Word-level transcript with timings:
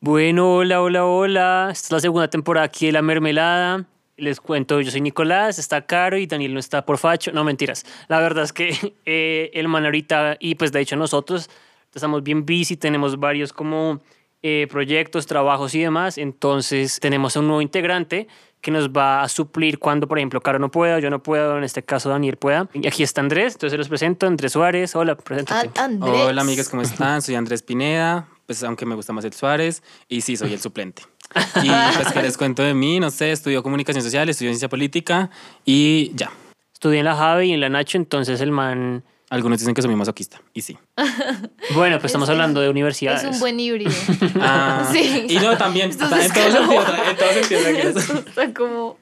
Bueno, 0.00 0.54
hola, 0.56 0.82
hola, 0.82 1.04
hola. 1.04 1.68
Esta 1.72 1.86
es 1.86 1.92
la 1.92 2.00
segunda 2.00 2.28
temporada 2.28 2.66
aquí 2.66 2.86
de 2.86 2.92
La 2.92 3.02
Mermelada. 3.02 3.84
Les 4.18 4.40
cuento, 4.40 4.80
yo 4.80 4.90
soy 4.90 5.00
Nicolás, 5.02 5.58
está 5.58 5.84
Caro 5.84 6.16
y 6.16 6.26
Daniel 6.26 6.54
no 6.54 6.60
está 6.60 6.86
por 6.86 6.96
facho. 6.98 7.32
No, 7.32 7.44
mentiras. 7.44 7.84
La 8.08 8.20
verdad 8.20 8.44
es 8.44 8.52
que 8.52 8.94
eh, 9.06 9.50
el 9.54 9.68
man 9.68 9.84
ahorita, 9.84 10.36
y 10.40 10.54
pues 10.54 10.72
de 10.72 10.80
hecho 10.80 10.96
nosotros, 10.96 11.50
estamos 11.94 12.22
bien 12.22 12.46
busy, 12.46 12.76
tenemos 12.76 13.18
varios 13.18 13.52
como 13.52 14.00
eh, 14.42 14.66
proyectos, 14.70 15.26
trabajos 15.26 15.74
y 15.74 15.80
demás. 15.80 16.18
Entonces 16.18 16.98
tenemos 17.00 17.36
a 17.36 17.40
un 17.40 17.46
nuevo 17.48 17.62
integrante 17.62 18.26
que 18.62 18.70
nos 18.70 18.88
va 18.90 19.22
a 19.22 19.28
suplir 19.28 19.78
cuando, 19.78 20.08
por 20.08 20.18
ejemplo, 20.18 20.40
Caro 20.40 20.58
no 20.58 20.70
pueda, 20.70 20.98
yo 20.98 21.10
no 21.10 21.22
puedo, 21.22 21.56
en 21.58 21.64
este 21.64 21.82
caso 21.82 22.08
Daniel 22.08 22.36
pueda. 22.36 22.68
Y 22.72 22.86
aquí 22.86 23.02
está 23.02 23.20
Andrés, 23.20 23.54
entonces 23.54 23.72
se 23.72 23.78
los 23.78 23.88
presento, 23.88 24.26
Andrés 24.26 24.52
Suárez. 24.52 24.94
Hola, 24.96 25.16
preséntate. 25.16 25.78
A- 25.78 25.84
Andrés. 25.84 26.14
Hola 26.28 26.40
amigas, 26.40 26.68
¿cómo 26.68 26.82
están? 26.82 27.20
Soy 27.22 27.34
Andrés 27.34 27.62
Pineda, 27.62 28.28
pues 28.46 28.62
aunque 28.62 28.86
me 28.86 28.94
gusta 28.94 29.12
más 29.12 29.24
el 29.24 29.32
Suárez, 29.32 29.82
y 30.08 30.20
sí, 30.22 30.36
soy 30.36 30.52
el 30.52 30.60
suplente. 30.60 31.02
Y 31.62 31.68
pues 31.96 32.12
que 32.12 32.22
les 32.22 32.36
cuento 32.38 32.62
de 32.62 32.74
mí, 32.74 33.00
no 33.00 33.10
sé, 33.10 33.32
estudio 33.32 33.62
comunicación 33.62 34.02
social, 34.04 34.28
estudio 34.28 34.50
ciencia 34.50 34.68
política 34.68 35.30
y 35.64 36.12
ya. 36.14 36.30
Estudié 36.72 37.00
en 37.00 37.04
la 37.06 37.16
Jave 37.16 37.46
y 37.46 37.52
en 37.52 37.60
la 37.60 37.68
Nacho, 37.68 37.96
entonces 37.98 38.40
el 38.40 38.50
man... 38.52 39.02
Algunos 39.28 39.58
dicen 39.58 39.74
que 39.74 39.82
soy 39.82 39.88
muy 39.90 39.98
masoquista, 39.98 40.40
y 40.54 40.62
sí. 40.62 40.78
Bueno, 41.74 41.96
pues 41.98 42.06
estamos 42.10 42.28
Es- 42.28 42.32
hablando 42.32 42.60
de 42.60 42.66
Es 42.66 42.70
universidades. 42.70 43.24
un 43.24 43.40
buen 43.40 43.58
híbrido. 43.58 43.90
Ah, 44.40 44.88
Sí. 44.92 45.26
Y 45.28 45.36
no, 45.38 45.56
también, 45.56 45.86
en 45.86 45.90
es 45.90 45.98
todo 45.98 46.10
como- 46.10 46.22
sentido, 46.22 46.46
en 47.10 47.16
todo 47.16 47.32
sentido. 47.32 48.18
está 48.28 48.54
como. 48.54 48.98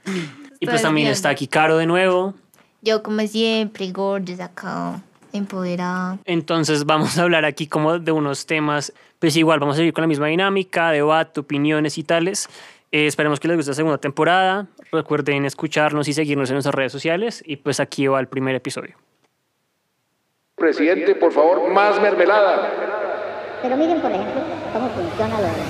Y 0.60 0.66
pues 0.66 0.80
también 0.80 1.08
está 1.08 1.28
aquí 1.28 1.46
Caro 1.46 1.76
de 1.76 1.84
nuevo. 1.86 2.32
Yo, 2.80 3.02
como 3.02 3.26
siempre, 3.26 3.90
gordos 3.92 4.40
acá, 4.40 5.02
empoderada. 5.34 6.18
Entonces 6.24 6.86
vamos 6.86 7.18
a 7.18 7.22
hablar 7.22 7.44
aquí 7.44 7.66
como 7.66 7.98
de 7.98 8.12
unos 8.12 8.46
temas, 8.46 8.92
pues 9.18 9.36
igual 9.36 9.60
vamos 9.60 9.74
a 9.74 9.78
seguir 9.78 9.92
con 9.92 10.02
la 10.02 10.08
misma 10.08 10.28
dinámica, 10.28 10.90
debate, 10.90 11.40
opiniones 11.40 11.98
y 11.98 12.04
tales. 12.04 12.48
Eh, 12.92 13.06
esperemos 13.08 13.40
que 13.40 13.48
les 13.48 13.56
guste 13.56 13.72
la 13.72 13.74
segunda 13.74 13.98
temporada. 13.98 14.68
Recuerden 14.92 15.44
escucharnos 15.44 16.06
y 16.06 16.12
seguirnos 16.12 16.48
en 16.50 16.54
nuestras 16.54 16.76
redes 16.76 16.92
sociales. 16.92 17.42
Y 17.44 17.56
pues 17.56 17.80
aquí 17.80 18.06
va 18.06 18.20
el 18.20 18.28
primer 18.28 18.54
episodio. 18.54 18.94
Presidente, 20.54 21.16
por 21.16 21.32
favor, 21.32 21.68
más 21.72 22.00
mermelada. 22.00 22.70
Pero 23.62 23.76
miren, 23.76 24.00
por 24.00 24.12
ejemplo, 24.12 24.40
cómo 24.72 24.88
funciona 24.90 25.40
lo 25.40 25.46
de 25.46 25.52
la 25.52 25.64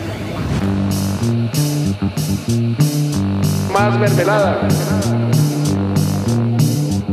Más 3.72 3.98
mermelada. 3.98 4.68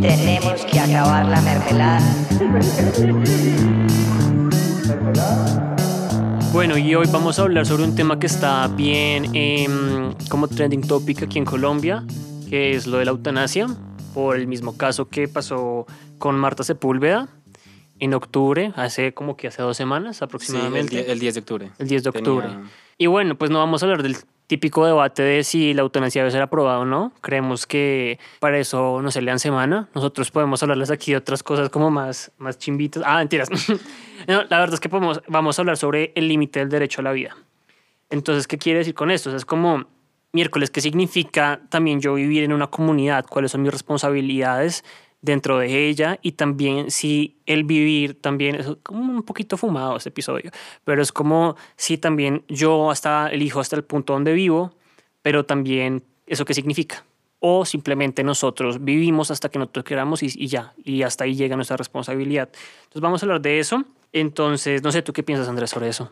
Tenemos 0.01 0.65
que 0.65 0.79
acabar 0.79 1.25
la 1.27 1.41
mermelada. 1.41 2.01
Bueno, 6.51 6.77
y 6.77 6.93
hoy 6.95 7.07
vamos 7.11 7.39
a 7.39 7.43
hablar 7.43 7.65
sobre 7.65 7.83
un 7.83 7.95
tema 7.95 8.19
que 8.19 8.27
está 8.27 8.67
bien 8.67 9.29
em, 9.33 10.13
como 10.29 10.47
trending 10.47 10.81
topic 10.81 11.23
aquí 11.23 11.37
en 11.37 11.45
Colombia, 11.45 12.03
que 12.49 12.75
es 12.75 12.87
lo 12.87 12.97
de 12.97 13.05
la 13.05 13.11
eutanasia, 13.11 13.67
por 14.13 14.35
el 14.35 14.47
mismo 14.47 14.75
caso 14.77 15.07
que 15.07 15.27
pasó 15.27 15.85
con 16.17 16.35
Marta 16.37 16.63
Sepúlveda 16.63 17.29
en 17.99 18.13
octubre, 18.13 18.73
hace 18.75 19.13
como 19.13 19.37
que 19.37 19.47
hace 19.47 19.61
dos 19.61 19.77
semanas 19.77 20.17
Sí, 20.17 20.23
el, 20.23 20.25
aproximadamente. 20.25 21.11
el 21.11 21.19
10 21.19 21.35
de 21.35 21.39
octubre. 21.39 21.71
El 21.77 21.87
10 21.87 22.03
de 22.03 22.11
Tenía- 22.11 22.31
octubre. 22.33 22.49
Y 22.97 23.05
bueno, 23.07 23.35
pues 23.35 23.49
no 23.51 23.59
vamos 23.59 23.81
a 23.81 23.85
hablar 23.85 24.03
del 24.03 24.17
típico 24.51 24.85
debate 24.85 25.21
de 25.23 25.45
si 25.45 25.73
la 25.73 25.83
eutanasia 25.83 26.23
debe 26.23 26.31
ser 26.31 26.41
aprobada 26.41 26.79
o 26.79 26.83
no. 26.83 27.13
Creemos 27.21 27.65
que 27.65 28.19
para 28.41 28.59
eso 28.59 29.01
no 29.01 29.09
se 29.09 29.21
lean 29.21 29.39
semana. 29.39 29.87
Nosotros 29.95 30.29
podemos 30.29 30.61
hablarles 30.61 30.91
aquí 30.91 31.11
de 31.11 31.17
otras 31.19 31.41
cosas 31.41 31.69
como 31.69 31.89
más, 31.89 32.33
más 32.37 32.57
chimbitas. 32.57 33.01
Ah, 33.05 33.19
mentiras. 33.19 33.47
La 34.27 34.59
verdad 34.59 34.73
es 34.73 34.81
que 34.81 34.89
podemos, 34.89 35.21
vamos 35.29 35.57
a 35.57 35.61
hablar 35.61 35.77
sobre 35.77 36.11
el 36.15 36.27
límite 36.27 36.59
del 36.59 36.67
derecho 36.67 36.99
a 36.99 37.03
la 37.05 37.13
vida. 37.13 37.37
Entonces, 38.09 38.45
¿qué 38.45 38.57
quiere 38.57 38.79
decir 38.79 38.93
con 38.93 39.09
esto? 39.09 39.29
O 39.29 39.31
sea, 39.31 39.37
es 39.37 39.45
como 39.45 39.85
miércoles, 40.33 40.69
¿qué 40.69 40.81
significa 40.81 41.61
también 41.69 42.01
yo 42.01 42.15
vivir 42.15 42.43
en 42.43 42.51
una 42.51 42.67
comunidad? 42.67 43.25
¿Cuáles 43.29 43.51
son 43.51 43.61
mis 43.61 43.71
responsabilidades 43.71 44.83
dentro 45.21 45.57
de 45.57 45.87
ella? 45.87 46.19
Y 46.21 46.33
también 46.33 46.91
si 46.91 47.41
el 47.45 47.63
vivir 47.63 48.19
también 48.19 48.55
es 48.55 48.67
como 48.83 49.13
un 49.13 49.23
poquito 49.23 49.57
fumado 49.57 49.97
este 49.97 50.09
episodio, 50.09 50.51
pero 50.83 51.01
es 51.01 51.11
como 51.11 51.55
si 51.75 51.97
también 51.97 52.43
yo 52.47 52.91
hasta 52.91 53.29
elijo 53.29 53.59
hasta 53.59 53.75
el 53.75 53.83
punto 53.83 54.13
donde 54.13 54.33
vivo, 54.33 54.73
pero 55.21 55.45
también 55.45 56.03
eso 56.25 56.45
qué 56.45 56.53
significa. 56.53 57.05
O 57.39 57.65
simplemente 57.65 58.23
nosotros 58.23 58.83
vivimos 58.83 59.31
hasta 59.31 59.49
que 59.49 59.57
nosotros 59.57 59.83
queramos 59.85 60.21
y, 60.21 60.27
y 60.35 60.47
ya, 60.47 60.73
y 60.83 61.01
hasta 61.01 61.23
ahí 61.23 61.35
llega 61.35 61.55
nuestra 61.55 61.75
responsabilidad. 61.75 62.49
Entonces 62.83 63.01
vamos 63.01 63.23
a 63.23 63.25
hablar 63.25 63.41
de 63.41 63.59
eso. 63.59 63.83
Entonces, 64.13 64.83
no 64.83 64.91
sé, 64.91 65.01
¿tú 65.01 65.11
qué 65.11 65.23
piensas, 65.23 65.47
Andrés, 65.47 65.71
sobre 65.71 65.89
eso? 65.89 66.11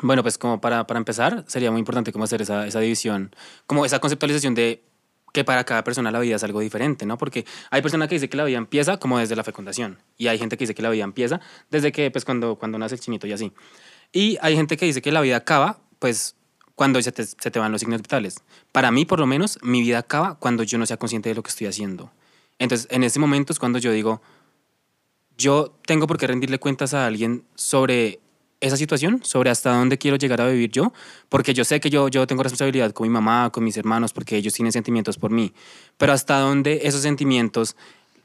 Bueno, 0.00 0.22
pues 0.22 0.38
como 0.38 0.60
para, 0.60 0.86
para 0.86 0.98
empezar, 0.98 1.44
sería 1.48 1.70
muy 1.70 1.80
importante 1.80 2.12
cómo 2.12 2.24
hacer 2.24 2.42
esa, 2.42 2.66
esa 2.66 2.80
división, 2.80 3.34
como 3.66 3.84
esa 3.84 3.98
conceptualización 3.98 4.54
de 4.54 4.82
que 5.32 5.44
para 5.44 5.64
cada 5.64 5.82
persona 5.82 6.10
la 6.10 6.20
vida 6.20 6.36
es 6.36 6.44
algo 6.44 6.60
diferente, 6.60 7.06
¿no? 7.06 7.18
Porque 7.18 7.44
hay 7.70 7.82
personas 7.82 8.08
que 8.08 8.16
dicen 8.16 8.28
que 8.28 8.36
la 8.36 8.44
vida 8.44 8.58
empieza 8.58 8.98
como 8.98 9.18
desde 9.18 9.34
la 9.34 9.44
fecundación 9.44 9.98
y 10.18 10.28
hay 10.28 10.38
gente 10.38 10.56
que 10.56 10.64
dice 10.64 10.74
que 10.74 10.82
la 10.82 10.90
vida 10.90 11.04
empieza 11.04 11.40
desde 11.70 11.90
que, 11.90 12.10
pues, 12.10 12.24
cuando, 12.24 12.56
cuando 12.56 12.78
nace 12.78 12.94
el 12.94 13.00
chinito 13.00 13.26
y 13.26 13.32
así. 13.32 13.52
Y 14.12 14.38
hay 14.42 14.56
gente 14.56 14.76
que 14.76 14.84
dice 14.84 15.00
que 15.00 15.10
la 15.10 15.22
vida 15.22 15.36
acaba, 15.36 15.80
pues, 15.98 16.36
cuando 16.74 17.00
se 17.00 17.12
te, 17.12 17.24
se 17.24 17.50
te 17.50 17.58
van 17.58 17.72
los 17.72 17.80
signos 17.80 18.02
vitales. 18.02 18.42
Para 18.72 18.90
mí, 18.90 19.04
por 19.04 19.20
lo 19.20 19.26
menos, 19.26 19.58
mi 19.62 19.80
vida 19.80 19.98
acaba 19.98 20.38
cuando 20.38 20.62
yo 20.62 20.78
no 20.78 20.86
sea 20.86 20.98
consciente 20.98 21.30
de 21.30 21.34
lo 21.34 21.42
que 21.42 21.50
estoy 21.50 21.66
haciendo. 21.66 22.12
Entonces, 22.58 22.86
en 22.90 23.02
ese 23.02 23.18
momento 23.18 23.52
es 23.52 23.58
cuando 23.58 23.78
yo 23.78 23.90
digo, 23.90 24.20
yo 25.38 25.74
tengo 25.86 26.06
por 26.06 26.18
qué 26.18 26.26
rendirle 26.26 26.58
cuentas 26.58 26.94
a 26.94 27.06
alguien 27.06 27.44
sobre 27.54 28.20
esa 28.62 28.76
situación, 28.78 29.20
sobre 29.22 29.50
hasta 29.50 29.74
dónde 29.76 29.98
quiero 29.98 30.16
llegar 30.16 30.40
a 30.40 30.48
vivir 30.48 30.70
yo, 30.70 30.92
porque 31.28 31.52
yo 31.52 31.64
sé 31.64 31.80
que 31.80 31.90
yo, 31.90 32.08
yo 32.08 32.26
tengo 32.26 32.42
responsabilidad 32.42 32.92
con 32.92 33.06
mi 33.06 33.12
mamá, 33.12 33.50
con 33.52 33.64
mis 33.64 33.76
hermanos, 33.76 34.12
porque 34.14 34.36
ellos 34.36 34.54
tienen 34.54 34.72
sentimientos 34.72 35.18
por 35.18 35.30
mí, 35.30 35.52
pero 35.98 36.12
hasta 36.12 36.38
dónde 36.38 36.80
esos 36.84 37.02
sentimientos 37.02 37.76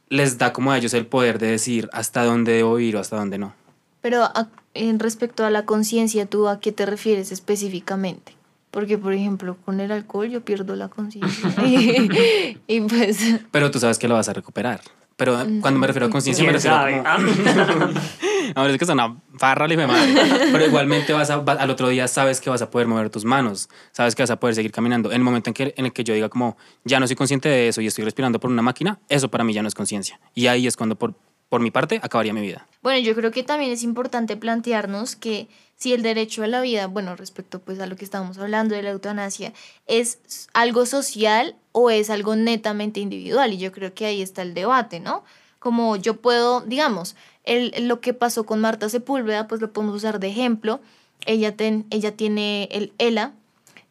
les 0.09 0.38
da 0.38 0.53
como 0.53 0.72
a 0.72 0.78
ellos 0.78 0.94
el 0.94 1.06
poder 1.06 1.40
de 1.40 1.48
decir 1.48 1.90
hasta 1.92 2.24
dónde 2.24 2.53
debo 2.53 2.75
vivir 2.75 2.96
o 2.96 3.00
hasta 3.00 3.18
dónde 3.18 3.38
no. 3.38 3.53
Pero 4.02 4.24
a- 4.24 4.48
en 4.74 5.00
respecto 5.00 5.44
a 5.44 5.50
la 5.50 5.66
conciencia, 5.66 6.28
¿tú 6.28 6.48
a 6.48 6.59
qué 6.59 6.72
te 6.72 6.86
refieres 6.86 7.31
específicamente? 7.31 8.34
Porque, 8.72 8.98
por 8.98 9.14
ejemplo, 9.14 9.58
con 9.66 9.80
el 9.80 9.92
alcohol 9.92 10.30
yo 10.30 10.42
pierdo 10.46 10.75
la 10.75 10.88
conciencia. 10.88 11.66
y, 11.66 12.58
y 12.68 12.81
pues. 12.81 13.18
Pero 13.52 13.72
tú 13.72 13.80
sabes 13.80 13.98
que 13.98 14.08
lo 14.08 14.14
vas 14.14 14.30
a 14.30 14.34
recuperar. 14.34 14.81
Pero 15.18 15.36
cuando 15.62 15.80
me 15.80 15.88
refiero 15.88 16.06
a 16.06 16.10
conciencia, 16.10 16.44
me 16.46 16.52
¿Quién 16.52 16.62
refiero 16.62 16.76
sabe? 16.78 16.98
como... 16.98 17.92
Ah. 17.96 18.02
Ahora 18.56 18.72
es 18.72 18.78
que 18.78 18.84
es 18.86 18.90
una 18.90 19.18
farra, 19.38 19.68
le 19.68 19.76
madre. 19.76 20.14
Pero 20.52 20.66
igualmente 20.68 21.12
vas 21.12 21.30
a, 21.32 21.38
va- 21.38 21.54
al 21.54 21.70
otro 21.70 21.90
día 21.90 22.08
sabes 22.08 22.40
que 22.40 22.50
vas 22.50 22.62
a 22.62 22.70
poder 22.72 22.88
mover 22.88 23.10
tus 23.10 23.26
manos, 23.26 23.68
sabes 23.92 24.16
que 24.16 24.22
vas 24.24 24.30
a 24.32 24.40
poder 24.40 24.56
seguir 24.56 24.72
caminando. 24.72 25.10
En 25.10 25.16
el 25.18 25.24
momento 25.24 25.50
en, 25.50 25.54
que, 25.54 25.74
en 25.76 25.86
el 25.86 25.92
que 25.92 26.04
yo 26.04 26.14
diga 26.14 26.30
como, 26.30 26.56
ya 26.86 27.00
no 27.00 27.08
soy 27.08 27.16
consciente 27.16 27.50
de 27.50 27.68
eso 27.68 27.82
y 27.82 27.88
estoy 27.88 28.06
respirando 28.06 28.40
por 28.40 28.50
una 28.52 28.62
máquina, 28.62 29.00
eso 29.10 29.30
para 29.30 29.44
mí 29.44 29.54
ya 29.54 29.62
no 29.62 29.68
es 29.68 29.76
conciencia. 29.76 30.20
Y 30.34 30.48
ahí 30.48 30.66
es 30.68 30.78
cuando 30.78 30.96
por, 30.96 31.16
por 31.50 31.62
mi 31.62 31.72
parte 31.72 32.00
acabaría 32.03 32.34
mi 32.34 32.41
vida. 32.41 32.68
Bueno, 32.81 33.00
yo 33.00 33.16
creo 33.16 33.31
que 33.31 33.44
también 33.44 33.72
es 33.72 33.84
importante 33.84 34.38
plantearnos 34.38 35.16
que 35.16 35.47
si 35.75 35.94
el 35.94 36.02
derecho 36.02 36.44
a 36.44 36.47
la 36.47 36.62
vida, 36.62 36.88
bueno, 36.88 37.16
respecto 37.16 37.59
pues 37.59 37.80
a 37.80 37.85
lo 37.85 37.96
que 37.96 38.03
estábamos 38.06 38.38
hablando 38.38 38.75
de 38.75 38.81
la 38.84 38.90
eutanasia, 38.91 39.53
es 39.86 40.19
algo 40.53 40.86
social 40.86 41.56
o 41.72 41.90
es 41.90 42.09
algo 42.09 42.36
netamente 42.36 43.00
individual. 43.00 43.53
Y 43.53 43.57
yo 43.57 43.72
creo 43.72 43.94
que 43.94 44.06
ahí 44.06 44.22
está 44.22 44.41
el 44.41 44.53
debate, 44.53 45.00
¿no? 45.00 45.24
Como 45.59 45.96
yo 45.96 46.16
puedo, 46.18 46.62
digamos, 46.62 47.16
el, 47.44 47.88
lo 47.88 48.00
que 48.02 48.13
pasó 48.13 48.46
con 48.46 48.59
Marta 48.62 48.90
Sepúlveda, 48.90 49.47
pues 49.47 49.62
lo 49.62 49.72
podemos 49.72 49.96
usar 49.96 50.19
de 50.19 50.30
ejemplo. 50.30 50.80
Ella, 51.25 51.56
ten- 51.56 51.86
ella 51.91 52.12
tiene 52.16 52.68
el 52.72 52.94
ELA, 52.97 53.34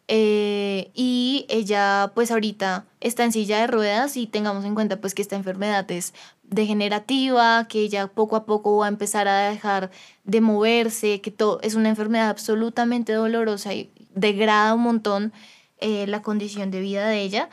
eh, 0.09 0.91
y 0.95 1.47
ella 1.49 2.13
pues 2.15 2.31
ahorita 2.31 2.87
está 3.01 3.25
en 3.25 3.33
silla 3.33 3.61
de 3.61 3.67
ruedas 3.67 4.17
y 4.17 4.27
tengamos 4.27 4.65
en 4.65 4.75
cuenta 4.75 5.01
pues 5.01 5.15
que 5.15 5.23
esta 5.23 5.37
enfermedad 5.37 5.91
es 5.91 6.15
degenerativa, 6.45 7.67
que 7.69 7.81
ella 7.81 8.07
poco 8.07 8.37
a 8.37 8.47
poco 8.47 8.77
va 8.77 8.87
a 8.87 8.89
empezar 8.89 9.27
a 9.27 9.51
dejar 9.51 9.91
de 10.25 10.41
moverse, 10.41 11.21
que 11.21 11.31
todo 11.33 11.61
es 11.63 11.75
una 11.75 11.89
enfermedad 11.89 12.29
absolutamente 12.29 13.13
dolorosa 13.13 13.75
y 13.75 13.91
degrada 14.15 14.75
un 14.75 14.83
montón 14.83 15.33
eh, 15.81 16.07
la 16.07 16.23
condición 16.23 16.71
de 16.71 16.81
vida 16.81 17.09
de 17.09 17.23
ella, 17.23 17.51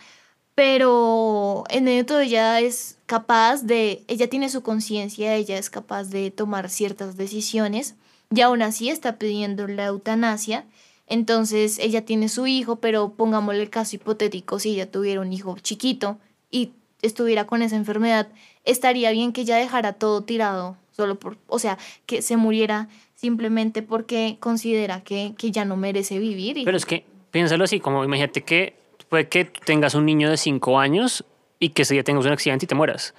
pero 0.56 1.64
en 1.70 1.86
medio 1.86 1.98
de 1.98 2.04
todo 2.04 2.20
ella 2.20 2.60
es 2.60 3.00
capaz 3.08 3.64
de, 3.64 4.04
ella 4.08 4.30
tiene 4.30 4.50
su 4.50 4.62
conciencia, 4.62 5.36
ella 5.36 5.58
es 5.58 5.70
capaz 5.70 6.06
de 6.06 6.30
tomar 6.30 6.70
ciertas 6.70 7.18
decisiones 7.18 7.96
y 8.34 8.42
aún 8.42 8.62
así 8.62 8.90
está 8.90 9.18
pidiendo 9.18 9.68
la 9.68 9.86
eutanasia. 9.86 10.66
Entonces 11.08 11.80
ella 11.80 12.06
tiene 12.06 12.30
su 12.30 12.48
hijo, 12.48 12.78
pero 12.78 13.14
pongámosle 13.14 13.62
el 13.62 13.70
caso 13.70 13.96
hipotético, 13.96 14.60
si 14.60 14.72
ella 14.72 14.90
tuviera 14.90 15.22
un 15.22 15.34
hijo 15.34 15.58
chiquito 15.60 16.18
y 16.50 16.72
estuviera 17.02 17.46
con 17.46 17.62
esa 17.62 17.76
enfermedad, 17.76 18.30
estaría 18.64 19.12
bien 19.12 19.34
que 19.34 19.42
ella 19.42 19.58
dejara 19.58 19.94
todo 19.94 20.24
tirado, 20.24 20.78
solo 20.92 21.20
por, 21.20 21.38
o 21.48 21.60
sea, 21.60 21.78
que 22.06 22.22
se 22.22 22.38
muriera 22.38 22.88
simplemente 23.16 23.82
porque 23.82 24.38
considera 24.40 25.02
que, 25.04 25.34
que 25.38 25.52
ya 25.52 25.66
no 25.66 25.76
merece 25.76 26.20
vivir. 26.20 26.58
Y, 26.58 26.66
Pero 26.66 26.78
es 26.78 26.86
que, 26.86 27.06
piénsalo 27.32 27.66
así, 27.66 27.80
como 27.80 28.04
imagínate 28.04 28.44
que 28.44 28.76
puede 29.10 29.28
que 29.28 29.46
tengas 29.46 29.96
un 29.96 30.06
niño 30.06 30.30
de 30.30 30.38
5 30.38 30.80
años 30.80 31.26
y 31.60 31.70
que 31.70 31.84
ese 31.84 31.94
día 31.94 32.04
tengas 32.04 32.26
un 32.26 32.32
accidente 32.32 32.66
y 32.66 32.68
te 32.68 32.76
mueras. 32.76 33.14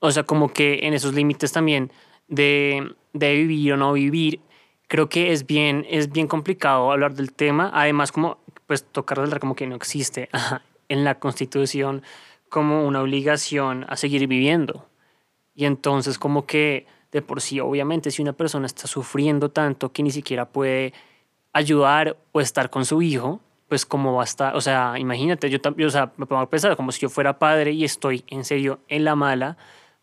O 0.00 0.10
sea, 0.10 0.24
como 0.24 0.52
que 0.52 0.80
en 0.82 0.94
esos 0.94 1.14
límites 1.14 1.52
también 1.52 1.90
de, 2.28 2.94
de 3.12 3.34
vivir 3.34 3.72
o 3.72 3.76
no 3.76 3.92
vivir, 3.92 4.40
creo 4.94 5.08
que 5.08 5.32
es 5.32 5.44
bien, 5.44 5.84
es 5.90 6.12
bien 6.12 6.28
complicado 6.28 6.92
hablar 6.92 7.14
del 7.14 7.32
tema. 7.32 7.68
Además, 7.74 8.12
como 8.12 8.38
pues 8.68 8.84
tocar 8.84 9.18
hablar 9.18 9.40
como 9.40 9.56
que 9.56 9.66
no 9.66 9.74
existe 9.74 10.28
en 10.88 11.02
la 11.02 11.16
Constitución 11.18 12.04
como 12.48 12.86
una 12.86 13.02
obligación 13.02 13.86
a 13.88 13.96
seguir 13.96 14.28
viviendo. 14.28 14.86
Y 15.52 15.64
entonces 15.64 16.16
como 16.16 16.46
que 16.46 16.86
de 17.10 17.22
por 17.22 17.40
sí, 17.40 17.58
obviamente, 17.58 18.12
si 18.12 18.22
una 18.22 18.34
persona 18.34 18.66
está 18.66 18.86
sufriendo 18.86 19.48
tanto 19.48 19.90
que 19.90 20.04
ni 20.04 20.12
siquiera 20.12 20.44
puede 20.44 20.92
ayudar 21.52 22.16
o 22.30 22.40
estar 22.40 22.70
con 22.70 22.84
su 22.84 23.02
hijo, 23.02 23.40
pues 23.68 23.84
como 23.84 24.14
va 24.14 24.22
a 24.22 24.24
estar, 24.24 24.54
o 24.54 24.60
sea, 24.60 24.94
imagínate, 24.96 25.50
yo, 25.50 25.58
yo, 25.76 25.88
o 25.88 25.90
sea, 25.90 26.12
me 26.16 26.26
pongo 26.26 26.42
a 26.42 26.48
pensar 26.48 26.76
como 26.76 26.92
si 26.92 27.00
yo 27.00 27.08
fuera 27.08 27.40
padre 27.40 27.72
y 27.72 27.82
estoy 27.82 28.22
en 28.28 28.44
serio 28.44 28.78
en 28.86 29.02
la 29.02 29.16
mala, 29.16 29.56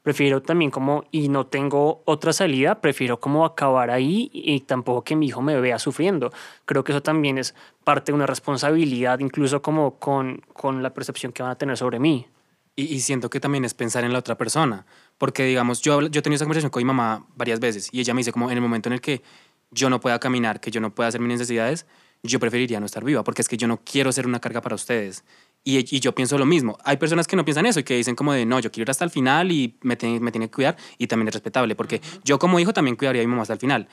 prefiero 0.04 0.42
también 0.42 0.72
como, 0.72 1.06
y 1.12 1.30
no 1.30 1.46
tengo 1.46 2.02
otra 2.06 2.34
salida, 2.34 2.82
prefiero 2.82 3.20
como 3.20 3.46
acabar 3.46 3.92
ahí 3.92 4.30
y 4.34 4.62
tampoco 4.62 5.04
que 5.04 5.16
mi 5.16 5.28
hijo 5.28 5.42
me 5.42 5.60
vea 5.60 5.80
sufriendo. 5.80 6.32
Creo 6.66 6.84
que 6.84 6.92
eso 6.92 7.02
también 7.02 7.38
es 7.38 7.54
parte 7.84 8.12
de 8.12 8.16
una 8.16 8.26
responsabilidad, 8.26 9.20
incluso 9.20 9.62
como 9.62 10.00
con, 10.00 10.42
con 10.54 10.84
la 10.84 10.94
percepción 10.94 11.32
que 11.32 11.44
van 11.44 11.52
a 11.52 11.58
tener 11.58 11.78
sobre 11.78 12.00
mí. 12.00 12.28
Y, 12.76 12.84
y 12.84 13.02
siento 13.02 13.30
que 13.30 13.40
también 13.40 13.66
es 13.66 13.74
pensar 13.74 14.04
en 14.04 14.14
la 14.14 14.20
otra 14.20 14.38
persona. 14.38 14.86
Porque, 15.18 15.44
digamos, 15.46 15.82
yo, 15.82 16.02
yo 16.02 16.20
he 16.20 16.24
tenido 16.24 16.38
esa 16.38 16.46
conversación 16.46 16.72
con 16.72 16.82
mi 16.82 16.86
mamá 16.86 17.26
varias 17.36 17.60
veces 17.60 17.90
y 17.92 18.00
ella 18.00 18.14
me 18.14 18.20
dice 18.20 18.32
como 18.32 18.50
en 18.50 18.58
el 18.58 18.62
momento 18.62 18.90
en 18.90 18.94
el 18.94 19.02
que 19.02 19.22
yo 19.70 19.90
no 19.90 20.00
pueda 20.00 20.20
caminar, 20.20 20.60
que 20.60 20.72
yo 20.72 20.82
no 20.82 20.94
pueda 20.94 21.10
hacer 21.10 21.22
mis 21.22 21.30
necesidades, 21.30 21.86
yo 22.24 22.40
preferiría 22.40 22.80
no 22.80 22.86
estar 22.86 23.04
viva 23.04 23.24
porque 23.24 23.42
es 23.42 23.48
que 23.48 23.58
yo 23.58 23.68
no 23.68 23.80
quiero 23.84 24.12
ser 24.12 24.28
una 24.28 24.40
carga 24.40 24.62
para 24.62 24.76
ustedes. 24.76 25.24
Y, 25.64 25.78
y 25.96 26.00
yo 26.00 26.14
pienso 26.16 26.38
lo 26.40 26.46
mismo. 26.46 26.78
Hay 26.84 26.98
personas 26.98 27.28
que 27.28 27.36
no 27.36 27.46
piensan 27.46 27.66
eso 27.68 27.80
y 27.80 27.84
que 27.84 27.96
dicen 27.96 28.16
como 28.16 28.34
de, 28.34 28.46
no, 28.46 28.60
yo 28.60 28.72
quiero 28.72 28.84
ir 28.88 28.90
hasta 28.92 29.04
el 29.06 29.12
final 29.12 29.52
y 29.52 29.78
me, 29.82 29.96
tiene- 29.96 30.20
me 30.20 30.32
tiene 30.32 30.48
que 30.48 30.56
cuidar 30.56 30.76
y 30.98 31.08
también 31.08 31.28
es 31.28 31.36
respetable 31.36 31.76
porque 31.76 32.02
yo 32.24 32.40
como 32.40 32.60
hijo 32.60 32.74
también 32.74 32.96
cuidaría 32.96 33.22
a 33.22 33.26
mi 33.26 33.30
mamá 33.30 33.44
hasta 33.44 33.54
el 33.54 33.60
final. 33.60 33.88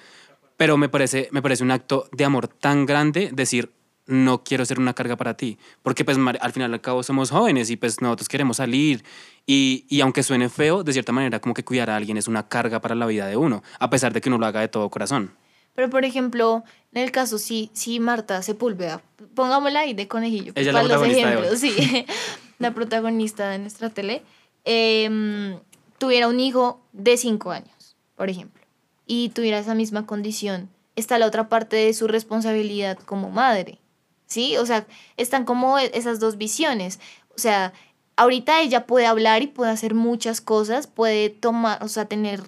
Pero 0.56 0.76
me 0.76 0.88
parece, 0.88 1.28
me 1.30 1.42
parece 1.42 1.62
un 1.62 1.70
acto 1.70 2.08
de 2.12 2.24
amor 2.24 2.48
tan 2.48 2.86
grande 2.86 3.30
decir, 3.32 3.70
no 4.06 4.42
quiero 4.42 4.64
ser 4.64 4.80
una 4.80 4.94
carga 4.94 5.16
para 5.16 5.36
ti. 5.36 5.58
Porque 5.82 6.04
pues 6.04 6.16
al 6.40 6.52
final 6.52 6.72
al 6.72 6.80
cabo 6.80 7.02
somos 7.02 7.30
jóvenes 7.30 7.68
y 7.70 7.76
pues 7.76 8.00
nosotros 8.00 8.28
queremos 8.28 8.56
salir. 8.56 9.04
Y, 9.46 9.84
y 9.90 10.00
aunque 10.00 10.22
suene 10.22 10.48
feo, 10.48 10.82
de 10.82 10.92
cierta 10.94 11.12
manera 11.12 11.38
como 11.40 11.52
que 11.54 11.64
cuidar 11.64 11.90
a 11.90 11.96
alguien 11.96 12.16
es 12.16 12.26
una 12.28 12.48
carga 12.48 12.80
para 12.80 12.94
la 12.94 13.04
vida 13.06 13.26
de 13.26 13.36
uno, 13.36 13.62
a 13.78 13.90
pesar 13.90 14.12
de 14.14 14.20
que 14.22 14.30
uno 14.30 14.38
lo 14.38 14.46
haga 14.46 14.60
de 14.62 14.68
todo 14.68 14.88
corazón. 14.88 15.32
Pero, 15.78 15.90
por 15.90 16.04
ejemplo, 16.04 16.64
en 16.92 17.04
el 17.04 17.12
caso, 17.12 17.38
si, 17.38 17.70
si 17.72 18.00
Marta 18.00 18.42
Sepúlveda, 18.42 19.00
pongámosla 19.36 19.78
ahí 19.78 19.94
de 19.94 20.08
conejillo, 20.08 20.50
Ella 20.56 20.70
es 20.70 20.74
la 20.74 20.82
para 20.82 20.96
los 20.96 21.06
ejemplos, 21.06 21.60
sí, 21.60 22.04
la 22.58 22.74
protagonista 22.74 23.48
de 23.50 23.60
nuestra 23.60 23.88
tele, 23.88 24.24
em, 24.64 25.56
tuviera 25.98 26.26
un 26.26 26.40
hijo 26.40 26.80
de 26.92 27.16
cinco 27.16 27.52
años, 27.52 27.94
por 28.16 28.28
ejemplo, 28.28 28.60
y 29.06 29.28
tuviera 29.28 29.60
esa 29.60 29.76
misma 29.76 30.04
condición, 30.04 30.68
está 30.96 31.16
la 31.16 31.26
otra 31.26 31.48
parte 31.48 31.76
de 31.76 31.94
su 31.94 32.08
responsabilidad 32.08 32.98
como 32.98 33.30
madre, 33.30 33.78
¿sí? 34.26 34.56
O 34.56 34.66
sea, 34.66 34.84
están 35.16 35.44
como 35.44 35.78
e- 35.78 35.92
esas 35.94 36.18
dos 36.18 36.38
visiones. 36.38 36.98
O 37.36 37.38
sea, 37.38 37.72
ahorita 38.16 38.62
ella 38.62 38.84
puede 38.84 39.06
hablar 39.06 39.42
y 39.42 39.46
puede 39.46 39.70
hacer 39.70 39.94
muchas 39.94 40.40
cosas, 40.40 40.88
puede 40.88 41.30
tomar, 41.30 41.84
o 41.84 41.86
sea, 41.86 42.06
tener 42.06 42.42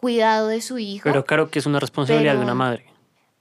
cuidado 0.00 0.48
de 0.48 0.60
su 0.60 0.78
hijo 0.78 1.02
Pero 1.04 1.24
claro 1.24 1.50
que 1.50 1.58
es 1.58 1.66
una 1.66 1.80
responsabilidad 1.80 2.36
de 2.36 2.42
una 2.42 2.54
madre. 2.54 2.86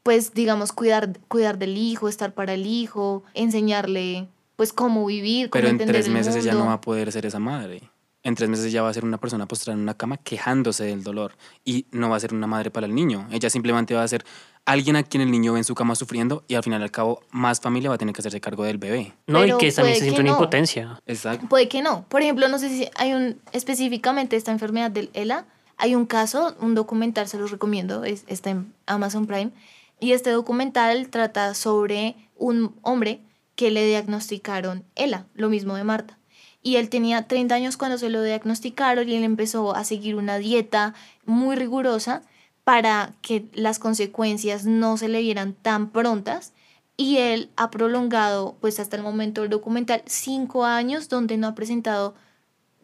pues 0.04 0.34
digamos 0.34 0.72
cuidar 0.72 1.18
cuidar 1.28 1.58
del 1.58 1.78
hijo, 1.78 2.08
estar 2.10 2.34
para 2.34 2.54
el 2.54 2.66
hijo, 2.66 3.24
enseñarle 3.34 4.28
pues 4.56 4.74
cómo 4.74 5.06
vivir, 5.06 5.50
cómo 5.50 5.62
Pero 5.62 5.70
en 5.70 5.78
tres 5.78 6.08
el 6.08 6.14
meses 6.14 6.36
ella 6.36 6.54
no 6.54 6.66
va 6.68 6.74
a 6.74 6.82
poder 6.82 7.12
ser 7.12 7.26
esa 7.26 7.40
madre. 7.40 7.90
En 8.24 8.36
tres 8.36 8.50
meses 8.50 8.66
ella 8.66 8.82
va 8.82 8.90
a 8.90 8.94
ser 8.94 9.06
una 9.06 9.20
persona 9.20 9.48
postrada 9.48 9.76
en 9.78 9.84
una 9.84 9.94
cama 9.94 10.18
quejándose 10.18 10.84
del 10.84 11.04
dolor 11.04 11.36
y 11.64 11.86
no 11.92 12.10
va 12.10 12.18
a 12.18 12.20
ser 12.20 12.34
una 12.34 12.48
madre 12.48 12.72
para 12.72 12.86
el 12.88 12.94
niño. 12.96 13.28
Ella 13.32 13.50
simplemente 13.50 13.94
va 13.94 14.04
a 14.04 14.08
ser 14.08 14.26
alguien 14.66 14.96
a 14.98 15.04
quien 15.04 15.22
el 15.22 15.32
niño 15.32 15.54
ve 15.54 15.60
en 15.60 15.64
su 15.64 15.76
cama 15.76 15.96
sufriendo 15.96 16.44
y 16.48 16.56
al 16.56 16.64
final 16.64 16.82
y 16.82 16.84
al 16.84 16.92
cabo 16.92 17.22
más 17.32 17.62
familia 17.62 17.90
va 17.90 17.96
a 17.96 17.98
tener 17.98 18.14
que 18.14 18.22
hacerse 18.22 18.42
cargo 18.42 18.64
del 18.66 18.80
bebé. 18.80 19.14
No, 19.28 19.40
y 19.40 19.46
Pero 19.46 19.58
que 19.60 19.72
también 19.72 19.96
se 19.98 20.02
siente 20.04 20.20
una 20.22 20.32
no. 20.32 20.38
impotencia. 20.38 21.00
Exacto. 21.06 21.48
Puede 21.48 21.70
que 21.70 21.82
no. 21.82 22.06
Por 22.10 22.22
ejemplo, 22.22 22.50
no 22.50 22.60
sé 22.60 22.68
si 22.70 22.90
hay 22.98 23.14
un 23.14 23.40
específicamente 23.54 24.36
esta 24.36 24.52
enfermedad 24.52 24.92
del 24.92 25.10
ELA, 25.14 25.46
hay 25.78 25.96
un 25.96 26.06
caso, 26.06 26.56
un 26.60 26.76
documental 26.76 27.28
se 27.28 27.38
los 27.38 27.52
recomiendo, 27.52 28.04
es, 28.04 28.24
está 28.28 28.50
en 28.50 28.74
Amazon 28.86 29.28
Prime 29.28 29.52
y 30.00 30.12
este 30.12 30.32
documental 30.32 31.10
trata 31.10 31.54
sobre 31.54 32.16
un 32.36 32.76
hombre 32.82 33.22
que 33.56 33.72
le 33.72 33.86
diagnosticaron 33.86 34.84
ELA, 34.96 35.26
lo 35.34 35.50
mismo 35.50 35.76
de 35.76 35.84
Marta. 35.84 36.18
Y 36.62 36.76
él 36.76 36.90
tenía 36.90 37.28
30 37.28 37.56
años 37.56 37.78
cuando 37.78 37.98
se 37.98 38.10
lo 38.10 38.22
diagnosticaron 38.22 39.08
y 39.08 39.16
él 39.16 39.24
empezó 39.24 39.76
a 39.76 39.84
seguir 39.84 40.16
una 40.16 40.38
dieta 40.38 40.94
muy 41.26 41.56
rigurosa 41.56 42.22
para 42.64 43.14
que 43.22 43.46
las 43.54 43.80
consecuencias 43.80 44.66
no 44.66 44.98
se 44.98 45.08
le 45.08 45.22
vieran 45.22 45.54
tan 45.54 45.90
prontas. 45.90 46.54
Y 46.98 47.18
él 47.18 47.50
ha 47.56 47.72
prolongado, 47.72 48.58
pues 48.60 48.80
hasta 48.80 48.98
el 48.98 49.04
momento 49.04 49.42
del 49.42 49.50
documental, 49.50 50.04
cinco 50.06 50.66
años 50.66 51.10
donde 51.10 51.38
no 51.38 51.48
ha 51.48 51.56
presentado 51.56 52.16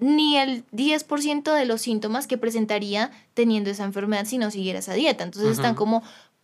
ni 0.04 0.38
el 0.38 0.66
10% 0.72 1.54
de 1.54 1.66
los 1.66 1.82
síntomas 1.82 2.28
que 2.28 2.38
presentaría 2.38 3.12
teniendo 3.34 3.70
esa 3.70 3.86
enfermedad 3.86 4.26
si 4.26 4.38
no 4.38 4.52
siguiera 4.52 4.80
esa 4.80 4.94
dieta. 4.94 5.24
Entonces 5.24 5.52
están 5.52 5.72
Ujú. 5.72 5.80
como 5.80 6.04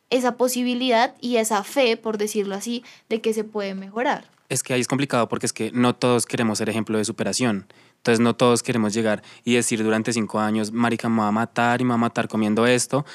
esa 0.10 0.38
posibilidad 0.38 1.14
y 1.20 1.36
esa 1.38 1.64
fe, 1.64 1.98
por 1.98 2.18
decirlo 2.18 2.56
así, 2.56 2.84
de 3.10 3.22
que 3.22 3.34
se 3.34 3.44
puede 3.44 3.76
mejorar. 3.76 4.26
Es 4.48 4.64
que 4.64 4.74
ahí 4.74 4.82
es 4.82 4.88
complicado 4.88 5.28
porque 5.30 5.46
es 5.46 5.54
que 5.54 5.72
no 5.72 5.94
todos 5.94 6.26
queremos 6.26 6.58
ser 6.58 6.70
ejemplo 6.70 6.98
de 6.98 7.06
superación. 7.06 7.68
Entonces 7.98 8.20
no 8.22 8.36
todos 8.36 8.64
queremos 8.64 8.94
llegar 8.94 9.22
y 9.44 9.54
decir 9.56 9.84
durante 9.84 10.14
cinco 10.14 10.40
años, 10.40 10.72
marica, 10.72 11.10
me 11.10 11.20
va 11.22 11.28
a 11.28 11.32
matar 11.32 11.82
y 11.82 11.84
me 11.84 11.90
va 11.90 11.96
a 11.96 11.98
matar 12.00 12.28
comiendo 12.30 12.66
esto 12.66 13.06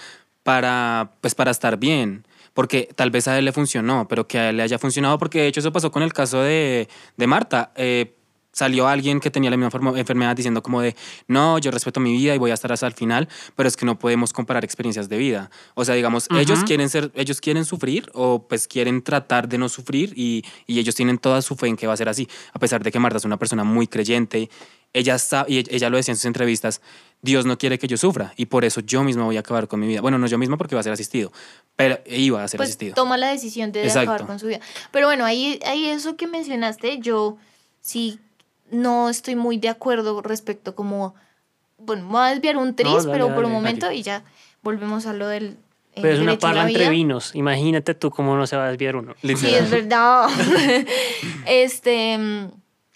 para, 0.42 1.12
pues, 1.22 1.34
para 1.34 1.50
estar 1.50 1.78
bien. 1.78 2.26
Porque 2.52 2.88
tal 2.94 3.10
vez 3.10 3.26
a 3.26 3.36
él 3.38 3.46
le 3.46 3.52
funcionó, 3.52 4.06
pero 4.06 4.28
que 4.28 4.38
a 4.38 4.50
él 4.50 4.58
le 4.58 4.62
haya 4.62 4.78
funcionado, 4.78 5.18
porque 5.18 5.40
de 5.40 5.46
hecho 5.48 5.60
eso 5.60 5.72
pasó 5.72 5.90
con 5.90 6.02
el 6.02 6.12
caso 6.12 6.40
de, 6.42 6.88
de 7.16 7.26
Marta. 7.26 7.72
Eh, 7.74 8.14
salió 8.54 8.88
alguien 8.88 9.20
que 9.20 9.30
tenía 9.30 9.50
la 9.50 9.56
misma 9.58 9.70
forma- 9.70 9.98
enfermedad 9.98 10.34
diciendo 10.34 10.62
como 10.62 10.80
de, 10.80 10.96
no, 11.28 11.58
yo 11.58 11.70
respeto 11.70 12.00
mi 12.00 12.12
vida 12.12 12.34
y 12.34 12.38
voy 12.38 12.50
a 12.52 12.54
estar 12.54 12.72
hasta 12.72 12.86
el 12.86 12.94
final, 12.94 13.28
pero 13.56 13.68
es 13.68 13.76
que 13.76 13.84
no 13.84 13.98
podemos 13.98 14.32
comparar 14.32 14.64
experiencias 14.64 15.10
de 15.10 15.18
vida. 15.18 15.50
O 15.74 15.84
sea, 15.84 15.94
digamos, 15.96 16.28
ellos 16.30 16.58
Ujú. 16.60 16.66
quieren 16.68 16.88
ser, 16.88 17.10
ellos 17.14 17.40
quieren 17.42 17.66
sufrir 17.66 18.10
o 18.14 18.46
pues 18.48 18.66
quieren 18.68 19.02
tratar 19.02 19.48
de 19.48 19.58
no 19.58 19.68
sufrir 19.68 20.12
y, 20.16 20.44
y 20.66 20.78
ellos 20.78 20.94
tienen 20.94 21.18
toda 21.18 21.42
su 21.42 21.56
fe 21.56 21.66
en 21.66 21.76
que 21.76 21.86
va 21.86 21.92
a 21.92 21.96
ser 21.98 22.08
así, 22.08 22.26
a 22.54 22.58
pesar 22.58 22.82
de 22.82 22.90
que 22.90 22.98
Marta 22.98 23.18
es 23.18 23.24
una 23.26 23.36
persona 23.36 23.64
muy 23.64 23.86
creyente. 23.88 24.48
Ella, 24.92 25.18
sa- 25.18 25.44
y 25.48 25.58
ella 25.74 25.90
lo 25.90 25.96
decía 25.96 26.12
en 26.12 26.16
sus 26.16 26.26
entrevistas, 26.26 26.80
Dios 27.20 27.44
no 27.46 27.58
quiere 27.58 27.80
que 27.80 27.88
yo 27.88 27.96
sufra 27.96 28.32
y 28.36 28.46
por 28.46 28.64
eso 28.64 28.80
yo 28.80 29.02
mismo 29.02 29.24
voy 29.24 29.36
a 29.36 29.40
acabar 29.40 29.66
con 29.66 29.80
mi 29.80 29.88
vida. 29.88 30.00
Bueno, 30.00 30.18
no 30.18 30.28
yo 30.28 30.38
mismo 30.38 30.56
porque 30.56 30.76
va 30.76 30.80
a 30.80 30.84
ser 30.84 30.92
asistido, 30.92 31.32
pero 31.74 31.98
iba 32.06 32.44
a 32.44 32.46
ser 32.46 32.58
pues 32.58 32.68
asistido. 32.68 32.94
toma 32.94 33.16
la 33.18 33.30
decisión 33.32 33.72
de, 33.72 33.80
de 33.80 33.86
Exacto. 33.86 34.12
acabar 34.12 34.26
con 34.28 34.38
su 34.38 34.46
vida. 34.46 34.60
Pero 34.92 35.08
bueno, 35.08 35.24
ahí, 35.24 35.58
ahí 35.66 35.88
eso 35.88 36.16
que 36.16 36.28
mencionaste, 36.28 36.98
yo 37.00 37.38
sí 37.80 38.20
no 38.74 39.08
estoy 39.08 39.36
muy 39.36 39.58
de 39.58 39.68
acuerdo 39.68 40.20
respecto 40.22 40.74
como, 40.74 41.14
bueno, 41.78 42.04
me 42.04 42.12
voy 42.12 42.20
a 42.22 42.30
desviar 42.30 42.56
un 42.56 42.74
tris, 42.74 42.92
dale, 42.92 43.12
pero 43.12 43.34
por 43.34 43.44
un 43.44 43.52
momento 43.52 43.86
dale. 43.86 43.98
y 43.98 44.02
ya 44.02 44.22
volvemos 44.62 45.06
a 45.06 45.12
lo 45.12 45.28
del 45.28 45.56
eh, 45.96 46.00
Pero 46.02 46.14
es 46.14 46.20
una 46.20 46.38
parla 46.38 46.66
entre 46.66 46.88
vinos. 46.90 47.34
Imagínate 47.34 47.94
tú 47.94 48.10
cómo 48.10 48.36
no 48.36 48.46
se 48.46 48.56
va 48.56 48.66
a 48.66 48.68
desviar 48.70 48.96
uno. 48.96 49.14
Sí, 49.22 49.54
es 49.54 49.70
verdad. 49.70 50.28
este. 51.46 52.18
mm, 52.18 52.48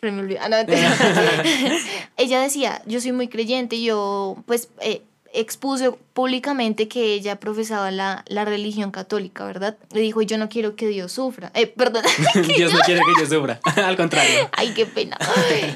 me 0.02 0.18
olvidó. 0.20 0.40
Ah, 0.42 0.48
no, 0.48 0.56
ella 2.16 2.40
decía: 2.40 2.82
Yo 2.86 3.00
soy 3.00 3.12
muy 3.12 3.28
creyente. 3.28 3.80
Yo, 3.80 4.36
pues, 4.46 4.68
eh, 4.80 5.02
expuse 5.32 5.92
públicamente 6.12 6.88
que 6.88 7.12
ella 7.14 7.38
profesaba 7.38 7.90
la, 7.90 8.24
la 8.28 8.44
religión 8.44 8.90
católica, 8.90 9.44
¿verdad? 9.44 9.76
Le 9.92 10.00
dijo: 10.00 10.22
Yo 10.22 10.38
no 10.38 10.48
quiero 10.48 10.76
que 10.76 10.88
Dios 10.88 11.12
sufra. 11.12 11.50
Eh, 11.54 11.66
perdón. 11.66 12.04
Dios 12.56 12.72
no 12.72 12.80
quiere 12.80 13.00
que 13.00 13.22
yo 13.22 13.26
sufra, 13.38 13.60
al 13.84 13.96
contrario. 13.96 14.48
Ay, 14.52 14.72
qué 14.74 14.86
pena. 14.86 15.18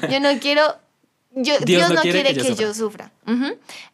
Yo 0.09 0.19
no 0.19 0.29
quiero. 0.39 0.61
Yo, 1.35 1.57
Dios, 1.65 1.91
no 1.91 2.01
quiere, 2.01 2.31
que, 2.35 2.53
yo 2.53 2.75
sufra. 2.75 3.11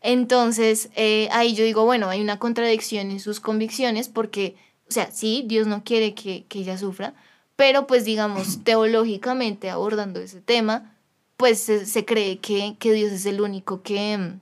Entonces, 0.02 0.90
eh, 0.98 1.30
ahí 1.32 1.56
yo 1.56 1.64
digo, 1.64 1.86
bueno, 1.86 2.10
hay 2.10 2.20
una 2.20 2.38
contradicción 2.38 3.12
en 3.12 3.22
sus 3.22 3.40
convicciones 3.40 4.10
porque, 4.10 4.58
o 4.90 4.92
sea, 4.92 5.10
sí, 5.10 5.46
Dios 5.48 5.66
no 5.66 5.86
quiere 5.86 6.14
que, 6.14 6.44
que 6.50 6.60
ella 6.60 6.78
sufra, 6.78 7.14
pero 7.56 7.88
pues 7.88 8.04
digamos, 8.04 8.60
teológicamente 8.66 9.70
abordando 9.70 10.20
ese 10.20 10.42
tema, 10.42 10.98
pues 11.38 11.62
se, 11.62 11.86
se 11.86 12.04
cree 12.04 12.40
que, 12.40 12.76
que 12.78 12.92
Dios 12.92 13.14
es 13.14 13.26
el 13.26 13.40
único 13.40 13.84
que, 13.84 14.18
mm, 14.18 14.42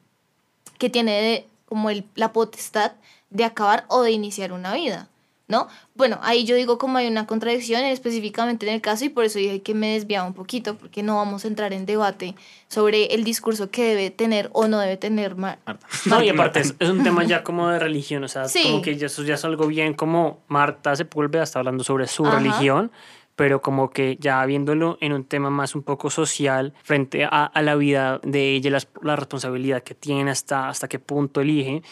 que 0.78 0.90
tiene 0.90 1.12
de- 1.22 1.48
como 1.66 1.90
el, 1.90 2.06
la 2.16 2.32
potestad 2.34 2.94
de 3.30 3.44
acabar 3.44 3.86
o 3.90 4.02
de 4.04 4.12
iniciar 4.12 4.54
una 4.54 4.74
vida, 4.74 5.10
¿no? 5.50 5.68
Bueno, 5.96 6.18
ahí 6.22 6.46
yo 6.46 6.56
digo 6.56 6.78
como 6.78 6.98
hay 6.98 7.08
una 7.08 7.26
contradicción 7.28 7.84
específicamente 7.84 8.66
en 8.68 8.74
el 8.74 8.82
caso 8.82 9.04
y 9.06 9.10
por 9.10 9.26
eso 9.26 9.38
dije 9.40 9.62
que 9.62 9.74
me 9.74 9.94
desviaba 9.94 10.26
un 10.28 10.34
poquito 10.34 10.76
porque 10.76 11.04
no 11.04 11.16
vamos 11.18 11.44
a 11.44 11.48
entrar 11.50 11.74
en 11.74 11.86
debate 11.86 12.36
sobre 12.70 13.06
el 13.14 13.24
discurso 13.26 13.70
que 13.70 13.84
debe 13.84 14.10
tener 14.12 14.50
o 14.54 14.68
no 14.68 14.80
debe 14.80 14.96
tener 14.98 15.36
Ma- 15.36 15.58
Marta. 15.66 15.88
No, 16.06 16.22
y 16.24 16.30
aparte 16.30 16.62
es, 16.62 16.74
es 16.80 16.90
un 16.90 17.04
tema 17.04 17.24
ya 17.26 17.44
como 17.44 17.68
de 17.70 17.80
religión, 17.80 18.24
o 18.24 18.28
sea, 18.30 18.46
Sí. 18.46 18.64
como 18.64 18.82
que 18.82 18.96
ya, 18.98 19.08
eso 19.08 19.24
ya 19.24 19.34
es 19.36 19.44
algo 19.44 19.68
bien 19.68 19.94
como 19.94 20.40
Marta 20.48 20.96
Sepúlveda 20.96 21.44
está 21.44 21.60
hablando 21.60 21.84
sobre 21.84 22.08
su 22.08 22.26
Ajá. 22.26 22.38
religión, 22.40 22.92
pero 23.38 23.62
como 23.62 23.91
que 23.91 24.17
ya 24.20 24.44
viéndolo 24.46 24.98
en 25.00 25.13
un 25.13 25.24
tema 25.24 25.50
más 25.50 25.75
un 25.75 25.84
poco 25.84 26.10
social, 26.10 26.74
frente 26.84 27.24
a, 27.24 27.46
a 27.46 27.62
la 27.62 27.75
vida 27.75 28.20
de 28.24 28.56
ella, 28.56 28.72
las- 28.72 28.89
la, 29.01 29.15
responsabilidad 29.15 29.84
que 29.84 29.94
tiene, 29.96 30.32
hasta, 30.32 30.67
hasta 30.67 30.88
qué 30.89 30.98
punto 31.00 31.39
elige, 31.39 31.84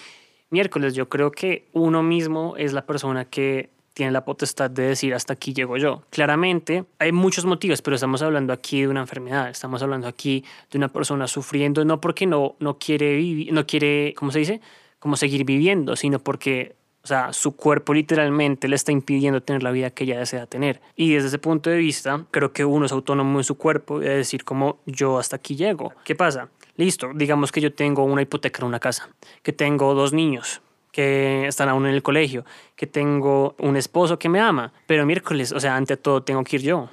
miércoles, 0.49 0.95
yo 0.95 1.07
creo 1.07 1.31
que 1.31 1.69
uno 1.71 2.01
mismo 2.03 2.55
es 2.57 2.73
la 2.73 2.85
persona 2.85 3.25
que 3.25 3.69
tiene 3.93 4.11
la 4.11 4.25
potestad 4.25 4.69
de 4.71 4.87
decir 4.87 5.13
hasta 5.13 5.33
aquí 5.33 5.53
llego 5.53 5.77
yo. 5.77 6.01
Claramente 6.09 6.85
hay 6.99 7.11
muchos 7.11 7.45
motivos, 7.45 7.81
pero 7.83 7.95
estamos 7.95 8.23
hablando 8.23 8.51
aquí 8.51 8.81
de 8.81 8.87
una 8.87 9.01
enfermedad, 9.01 9.49
estamos 9.49 9.83
hablando 9.83 10.07
aquí 10.07 10.43
de 10.71 10.79
una 10.79 10.87
persona 10.89 11.27
sufriendo, 11.27 11.85
no 11.85 12.01
porque 12.01 12.25
no, 12.25 12.55
no 12.59 12.77
quiere 12.79 13.15
vivir, 13.15 13.53
no 13.53 13.65
quiere, 13.67 14.13
¿cómo 14.17 14.31
se 14.31 14.39
dice? 14.39 14.61
Como 14.99 15.15
seguir 15.15 15.45
viviendo, 15.45 15.95
sino 15.95 16.17
porque 16.19 16.75
o 17.05 17.07
sea, 17.07 17.33
su 17.33 17.55
cuerpo 17.55 17.93
literalmente 17.93 18.67
le 18.67 18.75
está 18.75 18.91
impidiendo 18.91 19.39
tener 19.39 19.61
la 19.61 19.69
vida 19.69 19.91
que 19.91 20.05
ella 20.05 20.17
desea 20.17 20.47
tener. 20.47 20.81
Y 20.95 21.13
desde 21.13 21.27
ese 21.27 21.37
punto 21.37 21.69
de 21.69 21.77
vista, 21.77 22.25
creo 22.31 22.51
que 22.51 22.65
uno 22.65 22.87
es 22.87 22.91
autónomo 22.91 23.37
en 23.39 23.43
su 23.43 23.59
cuerpo 23.59 24.01
y 24.01 24.05
de 24.05 24.17
decir 24.17 24.43
como 24.43 24.79
yo 24.87 25.19
hasta 25.19 25.35
aquí 25.35 25.55
llego. 25.55 25.93
¿Qué 26.03 26.15
pasa? 26.15 26.49
Listo, 26.77 27.11
digamos 27.13 27.51
que 27.51 27.61
yo 27.61 27.71
tengo 27.71 28.03
una 28.03 28.23
hipoteca 28.23 28.59
en 28.63 28.67
una 28.69 28.79
casa, 28.79 29.07
que 29.43 29.53
tengo 29.53 29.93
dos 29.93 30.13
niños, 30.13 30.63
que 30.91 31.45
están 31.45 31.69
aún 31.69 31.85
en 31.85 31.93
el 31.93 32.01
colegio, 32.01 32.43
que 32.75 32.87
tengo 32.87 33.55
un 33.59 33.77
esposo 33.77 34.17
que 34.17 34.27
me 34.27 34.39
ama, 34.39 34.73
pero 34.87 35.05
miércoles, 35.05 35.51
o 35.51 35.59
sea, 35.59 35.75
ante 35.75 35.97
todo 35.97 36.23
tengo 36.23 36.43
que 36.43 36.55
ir 36.55 36.63
yo. 36.63 36.89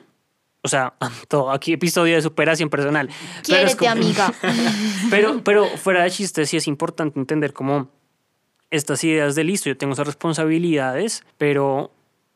O 0.62 0.68
sea, 0.68 0.92
todo 1.28 1.50
aquí 1.52 1.72
episodio 1.72 2.16
de 2.16 2.20
superación 2.20 2.68
personal. 2.68 3.08
Pero 3.08 3.42
Quiérete, 3.44 3.76
como- 3.78 3.90
amiga. 3.92 4.30
pero, 5.10 5.40
pero 5.42 5.64
fuera 5.78 6.02
de 6.04 6.10
chistes, 6.10 6.50
sí 6.50 6.58
es 6.58 6.66
importante 6.68 7.18
entender 7.18 7.54
cómo 7.54 7.88
estas 8.72 9.04
ideas 9.04 9.34
de 9.34 9.44
listo, 9.44 9.68
yo 9.68 9.76
tengo 9.76 9.92
esas 9.92 10.06
responsabilidades, 10.06 11.24
pero 11.36 11.92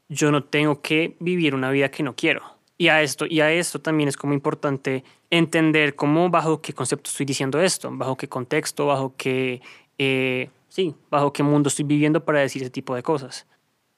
yo 0.08 0.30
no 0.30 0.44
tengo 0.44 0.82
que 0.82 1.16
vivir 1.18 1.54
una 1.54 1.70
vida 1.70 1.90
que 1.90 2.02
no 2.02 2.14
quiero. 2.14 2.42
Y 2.78 2.88
a 2.88 3.00
esto, 3.00 3.24
y 3.26 3.40
a 3.40 3.50
esto 3.50 3.80
también 3.80 4.10
es 4.10 4.18
como 4.18 4.34
importante 4.34 5.02
entender 5.30 5.96
cómo, 5.96 6.28
bajo 6.28 6.60
qué 6.60 6.74
concepto 6.74 7.08
estoy 7.08 7.24
diciendo 7.24 7.58
esto, 7.60 7.90
bajo 7.90 8.18
qué 8.18 8.28
contexto, 8.28 8.86
bajo 8.86 9.14
qué, 9.16 9.62
eh, 9.96 10.50
sí, 10.68 10.94
bajo 11.10 11.32
qué 11.32 11.42
mundo 11.42 11.68
estoy 11.68 11.86
viviendo 11.86 12.22
para 12.22 12.40
decir 12.40 12.60
ese 12.60 12.70
tipo 12.70 12.94
de 12.94 13.02
cosas. 13.02 13.46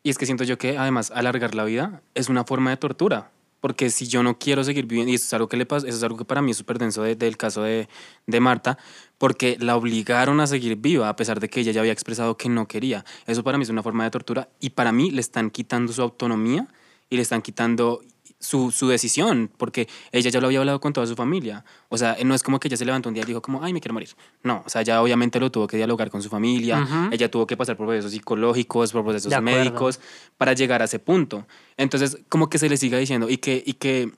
Y 0.04 0.10
es 0.10 0.16
que 0.16 0.24
siento 0.24 0.44
yo 0.44 0.58
que 0.58 0.78
además 0.78 1.10
alargar 1.10 1.56
la 1.56 1.64
vida 1.64 2.02
es 2.14 2.28
una 2.28 2.44
forma 2.44 2.70
de 2.70 2.76
tortura. 2.76 3.32
Porque 3.60 3.90
si 3.90 4.06
yo 4.06 4.22
no 4.22 4.38
quiero 4.38 4.62
seguir 4.62 4.86
viviendo, 4.86 5.10
y 5.10 5.16
eso 5.16 5.26
es 5.26 5.32
algo 5.34 5.48
que 5.48 5.56
le 5.56 5.66
pasa, 5.66 5.88
eso 5.88 5.96
es 5.96 6.02
algo 6.02 6.16
que 6.16 6.24
para 6.24 6.42
mí 6.42 6.52
es 6.52 6.56
súper 6.56 6.78
denso 6.78 7.02
de- 7.02 7.16
del 7.16 7.36
caso 7.36 7.62
de, 7.62 7.88
de 8.26 8.40
Marta, 8.40 8.78
porque 9.18 9.56
la 9.60 9.76
obligaron 9.76 10.38
a 10.40 10.46
seguir 10.46 10.76
viva 10.76 11.08
a 11.08 11.16
pesar 11.16 11.40
de 11.40 11.48
que 11.48 11.60
ella 11.60 11.72
ya 11.72 11.80
había 11.80 11.92
expresado 11.92 12.36
que 12.36 12.48
no 12.48 12.68
quería. 12.68 13.04
Eso 13.26 13.42
para 13.42 13.58
mí 13.58 13.64
es 13.64 13.70
una 13.70 13.82
forma 13.82 14.04
de 14.04 14.10
tortura 14.10 14.48
y 14.60 14.70
para 14.70 14.92
mí 14.92 15.10
le 15.10 15.20
están 15.20 15.50
quitando 15.50 15.92
su 15.92 16.02
autonomía 16.02 16.68
y 17.10 17.16
le 17.16 17.22
están 17.22 17.42
quitando 17.42 18.00
su, 18.40 18.70
su 18.70 18.86
decisión, 18.88 19.50
porque 19.56 19.88
ella 20.12 20.30
ya 20.30 20.40
lo 20.40 20.46
había 20.46 20.60
hablado 20.60 20.80
con 20.80 20.92
toda 20.92 21.06
su 21.06 21.16
familia. 21.16 21.64
O 21.88 21.98
sea, 21.98 22.16
no 22.24 22.34
es 22.34 22.42
como 22.42 22.60
que 22.60 22.68
ella 22.68 22.76
se 22.76 22.84
levantó 22.84 23.08
un 23.08 23.14
día 23.14 23.24
y 23.24 23.26
dijo 23.26 23.42
como, 23.42 23.62
ay, 23.64 23.72
me 23.72 23.80
quiero 23.80 23.94
morir. 23.94 24.10
No, 24.44 24.62
o 24.64 24.68
sea, 24.68 24.82
ya 24.82 25.02
obviamente 25.02 25.40
lo 25.40 25.50
tuvo 25.50 25.66
que 25.66 25.76
dialogar 25.76 26.10
con 26.10 26.22
su 26.22 26.28
familia, 26.28 27.08
ella 27.10 27.30
tuvo 27.30 27.46
que 27.46 27.56
pasar 27.56 27.76
por 27.76 27.86
procesos 27.86 28.12
psicológicos, 28.12 28.92
por 28.92 29.02
procesos 29.02 29.30
De 29.30 29.36
acuerdo. 29.36 29.58
médicos, 29.58 30.00
para 30.36 30.52
llegar 30.52 30.82
a 30.82 30.84
ese 30.84 30.98
punto. 31.00 31.46
Entonces, 31.76 32.18
como 32.28 32.48
que 32.48 32.58
se 32.58 32.68
le 32.68 32.76
siga 32.76 32.96
diciendo 32.98 33.28
y 33.28 33.38
que, 33.38 33.62
y 33.66 33.72
que, 33.74 34.12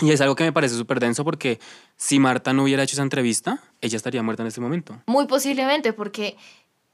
y 0.00 0.10
es 0.10 0.20
algo 0.20 0.34
que 0.34 0.42
me 0.42 0.52
parece 0.52 0.74
súper 0.74 0.98
denso 0.98 1.24
porque 1.24 1.60
si 1.96 2.18
Marta 2.18 2.52
no 2.52 2.64
hubiera 2.64 2.82
hecho 2.82 2.94
esa 2.96 3.02
entrevista, 3.02 3.62
ella 3.80 3.96
estaría 3.96 4.22
muerta 4.24 4.42
en 4.42 4.48
este 4.48 4.60
momento. 4.60 5.00
Muy 5.06 5.26
posiblemente, 5.28 5.92
porque 5.92 6.36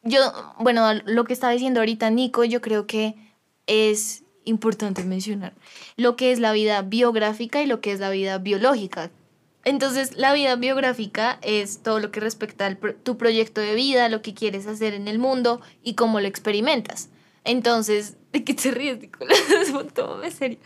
yo, 0.03 0.21
bueno, 0.59 0.93
lo 1.07 1.25
que 1.25 1.33
estaba 1.33 1.55
diciendo 1.55 1.81
ahorita 1.81 2.11
Nico, 2.11 2.45
yo 2.45 2.61
creo 2.61 2.87
que 2.87 3.15
es 3.67 4.25
importante 4.51 5.03
mencionar 5.05 5.55
lo 5.97 6.17
que 6.17 6.33
es 6.33 6.39
la 6.39 6.53
vida 6.53 6.83
biográfica 6.83 7.63
y 7.63 7.67
lo 7.67 7.81
que 7.81 7.93
es 7.93 8.01
la 8.01 8.11
vida 8.11 8.37
biológica. 8.39 9.11
Entonces, 9.65 10.17
la 10.17 10.33
vida 10.33 10.57
biográfica 10.57 11.39
es 11.43 11.83
todo 11.83 12.01
lo 12.01 12.11
que 12.11 12.21
respecta 12.21 12.67
a 12.67 12.75
tu 12.77 13.17
proyecto 13.19 13.61
de 13.61 13.75
vida, 13.75 14.09
lo 14.09 14.23
que 14.23 14.33
quieres 14.35 14.67
hacer 14.67 14.95
en 14.95 15.07
el 15.09 15.19
mundo 15.19 15.61
y 15.83 15.95
cómo 15.95 16.21
lo 16.21 16.27
experimentas. 16.27 17.11
Entonces, 17.45 18.17
¿de 18.33 18.45
qué 18.45 18.55
te 18.55 18.71
ríes, 18.71 19.01
Nicolás? 19.01 19.39
Tómame 19.95 20.31
serio. 20.31 20.59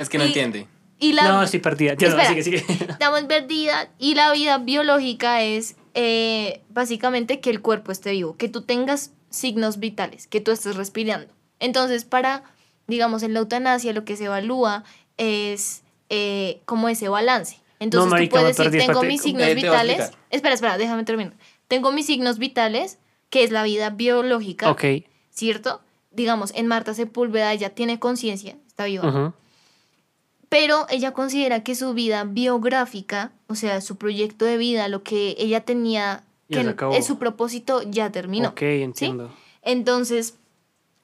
Es 0.00 0.08
que 0.08 0.18
no 0.18 0.24
Y- 0.24 0.28
entiende. 0.28 0.66
Y 1.02 1.14
la, 1.14 1.28
no, 1.28 1.42
estoy 1.42 1.60
perdida. 1.60 1.94
Ya, 1.94 2.10
no, 2.10 2.18
Espera. 2.20 2.28
sigue, 2.28 2.42
sigue. 2.42 2.64
Estamos 2.90 3.22
perdida 3.22 3.88
y 3.98 4.14
la 4.16 4.30
vida 4.32 4.58
biológica 4.58 5.42
es 5.42 5.76
eh, 5.94 6.60
básicamente 6.68 7.40
que 7.40 7.48
el 7.48 7.62
cuerpo 7.62 7.90
esté 7.90 8.10
vivo, 8.12 8.36
que 8.36 8.50
tú 8.50 8.62
tengas 8.62 9.12
signos 9.30 9.78
vitales, 9.78 10.26
que 10.26 10.42
tú 10.42 10.50
estés 10.50 10.76
respirando. 10.76 11.32
Entonces, 11.58 12.04
para, 12.04 12.42
digamos, 12.90 13.22
en 13.22 13.32
la 13.32 13.40
eutanasia 13.40 13.92
lo 13.94 14.04
que 14.04 14.16
se 14.16 14.24
evalúa 14.26 14.84
es 15.16 15.82
eh, 16.10 16.60
como 16.66 16.88
ese 16.88 17.08
balance. 17.08 17.58
Entonces, 17.78 18.10
marica, 18.10 18.36
tú 18.36 18.40
puedes 18.42 18.56
decir, 18.58 18.86
tengo 18.86 19.02
mis 19.04 19.22
signos 19.22 19.46
Eh, 19.46 19.54
vitales. 19.54 20.10
Espera, 20.28 20.54
espera, 20.54 20.76
déjame 20.76 21.04
terminar. 21.04 21.32
Tengo 21.68 21.92
mis 21.92 22.04
signos 22.06 22.38
vitales, 22.38 22.98
que 23.30 23.42
es 23.44 23.50
la 23.50 23.62
vida 23.62 23.88
biológica, 23.90 24.70
Ok. 24.70 24.84
¿cierto? 25.30 25.80
Digamos, 26.10 26.52
en 26.54 26.66
Marta 26.66 26.92
Sepúlveda 26.92 27.52
ella 27.52 27.70
tiene 27.70 27.98
conciencia, 27.98 28.56
está 28.66 28.84
viva 28.84 29.32
pero 30.48 30.86
ella 30.90 31.12
considera 31.12 31.62
que 31.62 31.76
su 31.76 31.94
vida 31.94 32.24
biográfica, 32.24 33.30
o 33.46 33.54
sea, 33.54 33.80
su 33.80 33.96
proyecto 33.96 34.44
de 34.44 34.56
vida, 34.56 34.88
lo 34.88 35.04
que 35.04 35.36
ella 35.38 35.60
tenía, 35.60 36.24
que 36.48 36.74
es 36.94 37.06
su 37.06 37.18
propósito, 37.20 37.82
ya 37.88 38.10
terminó. 38.10 38.48
Ok, 38.48 38.62
entiendo. 38.62 39.32
Entonces, 39.62 40.34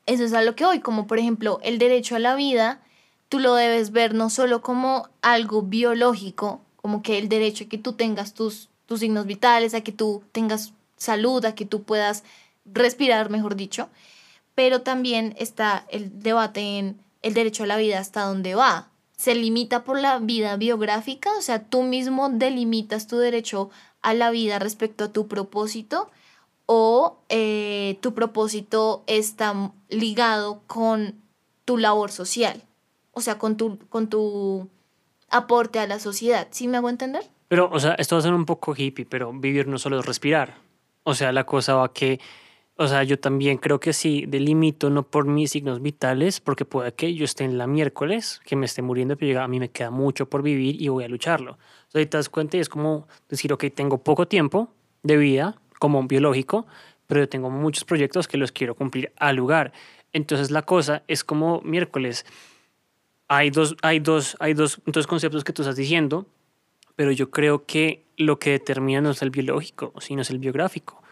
eso 0.07 0.25
es 0.25 0.33
a 0.33 0.43
lo 0.43 0.55
que 0.55 0.65
hoy, 0.65 0.81
como 0.81 1.07
por 1.07 1.19
ejemplo 1.19 1.59
el 1.63 1.79
derecho 1.79 2.17
a 2.17 2.21
la 2.21 2.35
vida, 2.35 2.81
tú 3.29 3.41
lo 3.41 3.55
debes 3.55 3.91
ver 3.91 4.15
no 4.15 4.31
solo 4.31 4.63
como 4.63 5.09
algo 5.21 5.63
biológico, 5.63 6.61
como 6.77 7.03
que 7.03 7.19
el 7.19 7.29
derecho 7.29 7.65
a 7.65 7.69
que 7.69 7.79
tú 7.79 7.95
tengas 7.95 8.33
tus, 8.33 8.69
tus 8.87 9.01
signos 9.01 9.27
vitales, 9.27 9.75
a 9.75 9.81
que 9.81 9.93
tú 9.93 10.23
tengas 10.33 10.73
salud, 10.97 11.45
a 11.45 11.55
que 11.55 11.67
tú 11.67 11.83
puedas 11.83 12.23
respirar, 12.65 13.31
mejor 13.31 13.57
dicho, 13.57 13.89
pero 14.55 14.83
también 14.83 15.35
está 15.39 15.85
el 15.91 16.23
debate 16.23 16.79
en 16.79 16.99
el 17.23 17.35
derecho 17.35 17.65
a 17.65 17.67
la 17.67 17.77
vida 17.77 17.99
hasta 17.99 18.23
dónde 18.23 18.55
va. 18.55 18.89
¿Se 19.17 19.35
limita 19.35 19.83
por 19.83 19.99
la 19.99 20.19
vida 20.19 20.57
biográfica? 20.57 21.31
O 21.39 21.43
sea, 21.43 21.65
tú 21.65 21.83
mismo 21.83 22.29
delimitas 22.29 23.07
tu 23.07 23.17
derecho 23.19 23.71
a 24.03 24.15
la 24.15 24.31
vida 24.31 24.59
respecto 24.59 25.05
a 25.05 25.13
tu 25.13 25.27
propósito 25.27 26.11
o 26.67 27.23
eh, 27.29 27.99
tu 28.01 28.13
propósito 28.15 29.05
está 29.07 29.73
ligado 29.89 30.63
con 30.67 31.15
tu 31.65 31.79
labor 31.79 32.11
social, 32.11 32.63
o 33.13 33.21
sea, 33.21 33.39
con 33.39 33.57
tu, 33.57 33.79
con 33.89 34.09
tu 34.09 34.69
aporte 35.31 35.79
a 35.79 35.87
la 35.87 35.99
sociedad. 35.99 36.49
¿Sí 36.51 36.69
me 36.69 36.77
hago 36.77 36.91
entender? 36.91 37.25
Pero, 37.49 37.71
o 37.73 37.79
sea, 37.79 37.95
esto 37.95 38.17
va 38.17 38.21
a 38.21 38.23
ser 38.23 38.35
un 38.35 38.45
poco 38.45 38.75
hippie, 38.77 39.07
pero 39.07 39.33
vivir 39.33 39.69
no 39.69 39.79
solo 39.79 40.01
es 40.01 40.07
respirar. 40.07 40.59
O 41.05 41.15
sea, 41.15 41.31
la 41.33 41.45
cosa 41.47 41.75
va 41.77 41.93
que, 41.93 42.21
o 42.77 42.89
sea, 42.89 43.05
yo 43.05 43.19
también 43.21 43.59
creo 43.59 43.79
que 43.79 43.93
sí, 43.93 44.25
delimito 44.27 44.91
no 44.91 45.05
por 45.05 45.27
mis 45.27 45.53
signos 45.53 45.81
vitales, 45.81 46.41
porque 46.41 46.65
puede 46.65 46.93
que 46.93 47.15
yo 47.15 47.25
esté 47.25 47.45
en 47.45 47.59
la 47.59 47.69
miércoles, 47.69 48.41
que 48.45 48.57
me 48.57 48.67
esté 48.67 48.83
muriendo, 48.83 49.17
pero 49.17 49.41
a 49.41 49.49
mí 49.49 49.61
me 49.61 49.71
queda 49.71 49.91
mucho 49.91 50.29
por 50.29 50.43
vivir 50.43 50.83
y 50.83 50.89
voy 50.89 51.05
a 51.05 51.09
lucharlo. 51.09 51.53
O 51.53 51.91
sea, 51.91 52.05
te 52.05 52.17
das 52.17 52.29
cuenta 52.29 52.57
y 52.57 52.61
es 52.61 52.69
como 52.69 53.07
decir, 53.29 53.53
ok, 53.53 53.67
tengo 53.73 53.99
poco 53.99 54.27
tiempo 54.27 54.69
de 55.05 55.17
vida 55.17 55.61
como 55.79 56.03
biológico, 56.07 56.67
pero 57.07 57.21
yo 57.21 57.29
tengo 57.29 57.51
muchos 57.51 57.85
proyectos 57.85 58.29
que 58.29 58.37
los 58.37 58.53
quiero 58.53 58.75
cumplir 58.75 59.13
al 59.17 59.37
lugar. 59.37 59.73
Entonces 60.13 60.51
la 60.51 60.63
cosa 60.63 61.03
es 61.09 61.25
como 61.25 61.61
miércoles. 61.63 62.25
Hay 63.29 63.51
dos, 63.51 63.77
hay 63.83 64.01
dos, 64.01 64.37
hay 64.41 64.55
dos, 64.55 64.81
dos 64.87 65.07
conceptos 65.07 65.45
que 65.45 65.53
tú 65.53 65.63
estás 65.63 65.77
diciendo, 65.77 66.27
pero 66.95 67.13
yo 67.13 67.31
creo 67.31 67.67
que 67.67 68.05
lo 68.17 68.39
que 68.39 68.53
determina 68.53 69.01
no 69.01 69.11
es 69.11 69.23
el 69.23 69.31
biológico, 69.31 69.93
sino 70.01 70.23
es 70.23 70.31
el 70.31 70.39
biográfico. 70.39 71.03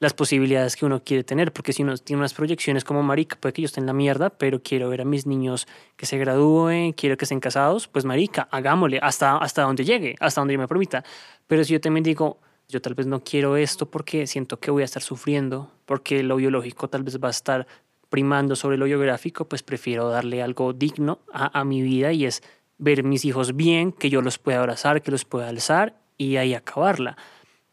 Las 0.00 0.14
posibilidades 0.14 0.74
que 0.74 0.84
uno 0.84 1.04
quiere 1.04 1.22
tener, 1.22 1.52
porque 1.52 1.72
si 1.72 1.84
uno 1.84 1.96
tiene 1.96 2.18
unas 2.18 2.34
proyecciones 2.34 2.82
como 2.82 3.04
marica, 3.04 3.36
puede 3.38 3.52
que 3.52 3.62
yo 3.62 3.66
esté 3.66 3.78
en 3.78 3.86
la 3.86 3.92
mierda, 3.92 4.30
pero 4.30 4.60
quiero 4.60 4.88
ver 4.88 5.02
a 5.02 5.04
mis 5.04 5.26
niños 5.26 5.68
que 5.96 6.06
se 6.06 6.18
gradúen, 6.18 6.92
quiero 6.92 7.16
que 7.16 7.24
estén 7.24 7.38
casados, 7.38 7.86
pues 7.86 8.04
marica, 8.04 8.48
hagámosle 8.50 8.98
hasta, 9.00 9.36
hasta 9.36 9.62
donde 9.62 9.84
llegue, 9.84 10.16
hasta 10.18 10.40
donde 10.40 10.54
yo 10.54 10.58
me 10.58 10.66
permita. 10.66 11.04
Pero 11.46 11.62
si 11.62 11.74
yo 11.74 11.80
también 11.80 12.02
digo, 12.02 12.40
yo 12.72 12.80
tal 12.80 12.94
vez 12.94 13.06
no 13.06 13.22
quiero 13.22 13.56
esto 13.56 13.90
porque 13.90 14.26
siento 14.26 14.58
que 14.58 14.70
voy 14.70 14.80
a 14.80 14.86
estar 14.86 15.02
sufriendo, 15.02 15.70
porque 15.84 16.22
lo 16.22 16.36
biológico 16.36 16.88
tal 16.88 17.02
vez 17.02 17.20
va 17.22 17.28
a 17.28 17.30
estar 17.30 17.66
primando 18.08 18.56
sobre 18.56 18.78
lo 18.78 18.86
biográfico, 18.86 19.44
pues 19.44 19.62
prefiero 19.62 20.08
darle 20.08 20.42
algo 20.42 20.72
digno 20.72 21.20
a, 21.32 21.60
a 21.60 21.64
mi 21.64 21.82
vida 21.82 22.12
y 22.12 22.24
es 22.24 22.42
ver 22.78 23.04
mis 23.04 23.26
hijos 23.26 23.56
bien, 23.56 23.92
que 23.92 24.08
yo 24.08 24.22
los 24.22 24.38
pueda 24.38 24.60
abrazar, 24.60 25.02
que 25.02 25.10
los 25.10 25.26
pueda 25.26 25.48
alzar 25.48 25.96
y 26.16 26.36
ahí 26.36 26.54
acabarla. 26.54 27.16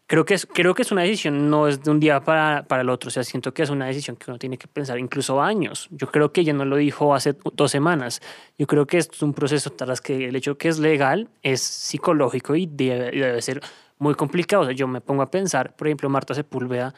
Creo 0.06 0.26
que 0.26 0.34
es, 0.34 0.46
creo 0.46 0.74
que 0.74 0.82
es 0.82 0.92
una 0.92 1.04
decisión, 1.04 1.50
no 1.50 1.68
es 1.68 1.82
de 1.84 1.92
un 1.92 2.00
día 2.00 2.20
para, 2.20 2.64
para 2.64 2.82
el 2.82 2.90
otro, 2.90 3.08
o 3.08 3.12
sea, 3.12 3.24
siento 3.24 3.54
que 3.54 3.64
es 3.64 3.70
una 3.70 3.86
decisión 3.86 4.18
que 4.18 4.32
uno 4.32 4.40
tiene 4.40 4.58
que 4.58 4.68
pensar 4.68 5.00
incluso 5.00 5.42
años. 5.42 5.88
Yo 5.92 6.08
creo 6.08 6.34
que 6.34 6.42
ella 6.42 6.52
no 6.52 6.66
lo 6.66 6.76
dijo 6.76 7.14
hace 7.14 7.36
dos 7.54 7.72
semanas. 7.72 8.20
Yo 8.58 8.68
creo 8.68 8.86
que 8.86 8.98
esto 8.98 9.16
es 9.16 9.22
un 9.22 9.34
proceso 9.34 9.70
tras 9.70 10.02
que 10.02 10.28
el 10.28 10.36
hecho 10.36 10.58
que 10.58 10.68
es 10.68 10.80
legal 10.80 11.30
es 11.42 11.62
psicológico 11.62 12.56
y 12.56 12.66
debe, 12.66 13.12
debe 13.12 13.42
ser 13.42 13.62
muy 14.00 14.16
complicado. 14.16 14.64
O 14.64 14.66
sea, 14.66 14.74
yo 14.74 14.88
me 14.88 15.02
pongo 15.02 15.22
a 15.22 15.30
pensar, 15.30 15.76
por 15.76 15.88
ejemplo, 15.88 16.10
Marta 16.10 16.34
Sepúlveda, 16.34 16.94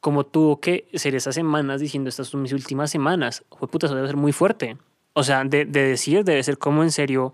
como 0.00 0.24
tuvo 0.24 0.60
que 0.60 0.88
ser 0.94 1.14
esas 1.14 1.34
semanas 1.34 1.80
diciendo 1.80 2.08
estas 2.08 2.28
son 2.28 2.42
mis 2.42 2.52
últimas 2.52 2.90
semanas. 2.90 3.44
Fue 3.58 3.68
puta, 3.68 3.86
eso 3.86 3.94
debe 3.94 4.06
ser 4.06 4.16
muy 4.16 4.32
fuerte. 4.32 4.76
O 5.12 5.22
sea, 5.22 5.44
de, 5.44 5.64
de 5.64 5.82
decir, 5.82 6.24
debe 6.24 6.42
ser 6.42 6.58
como 6.58 6.82
en 6.82 6.90
serio 6.90 7.32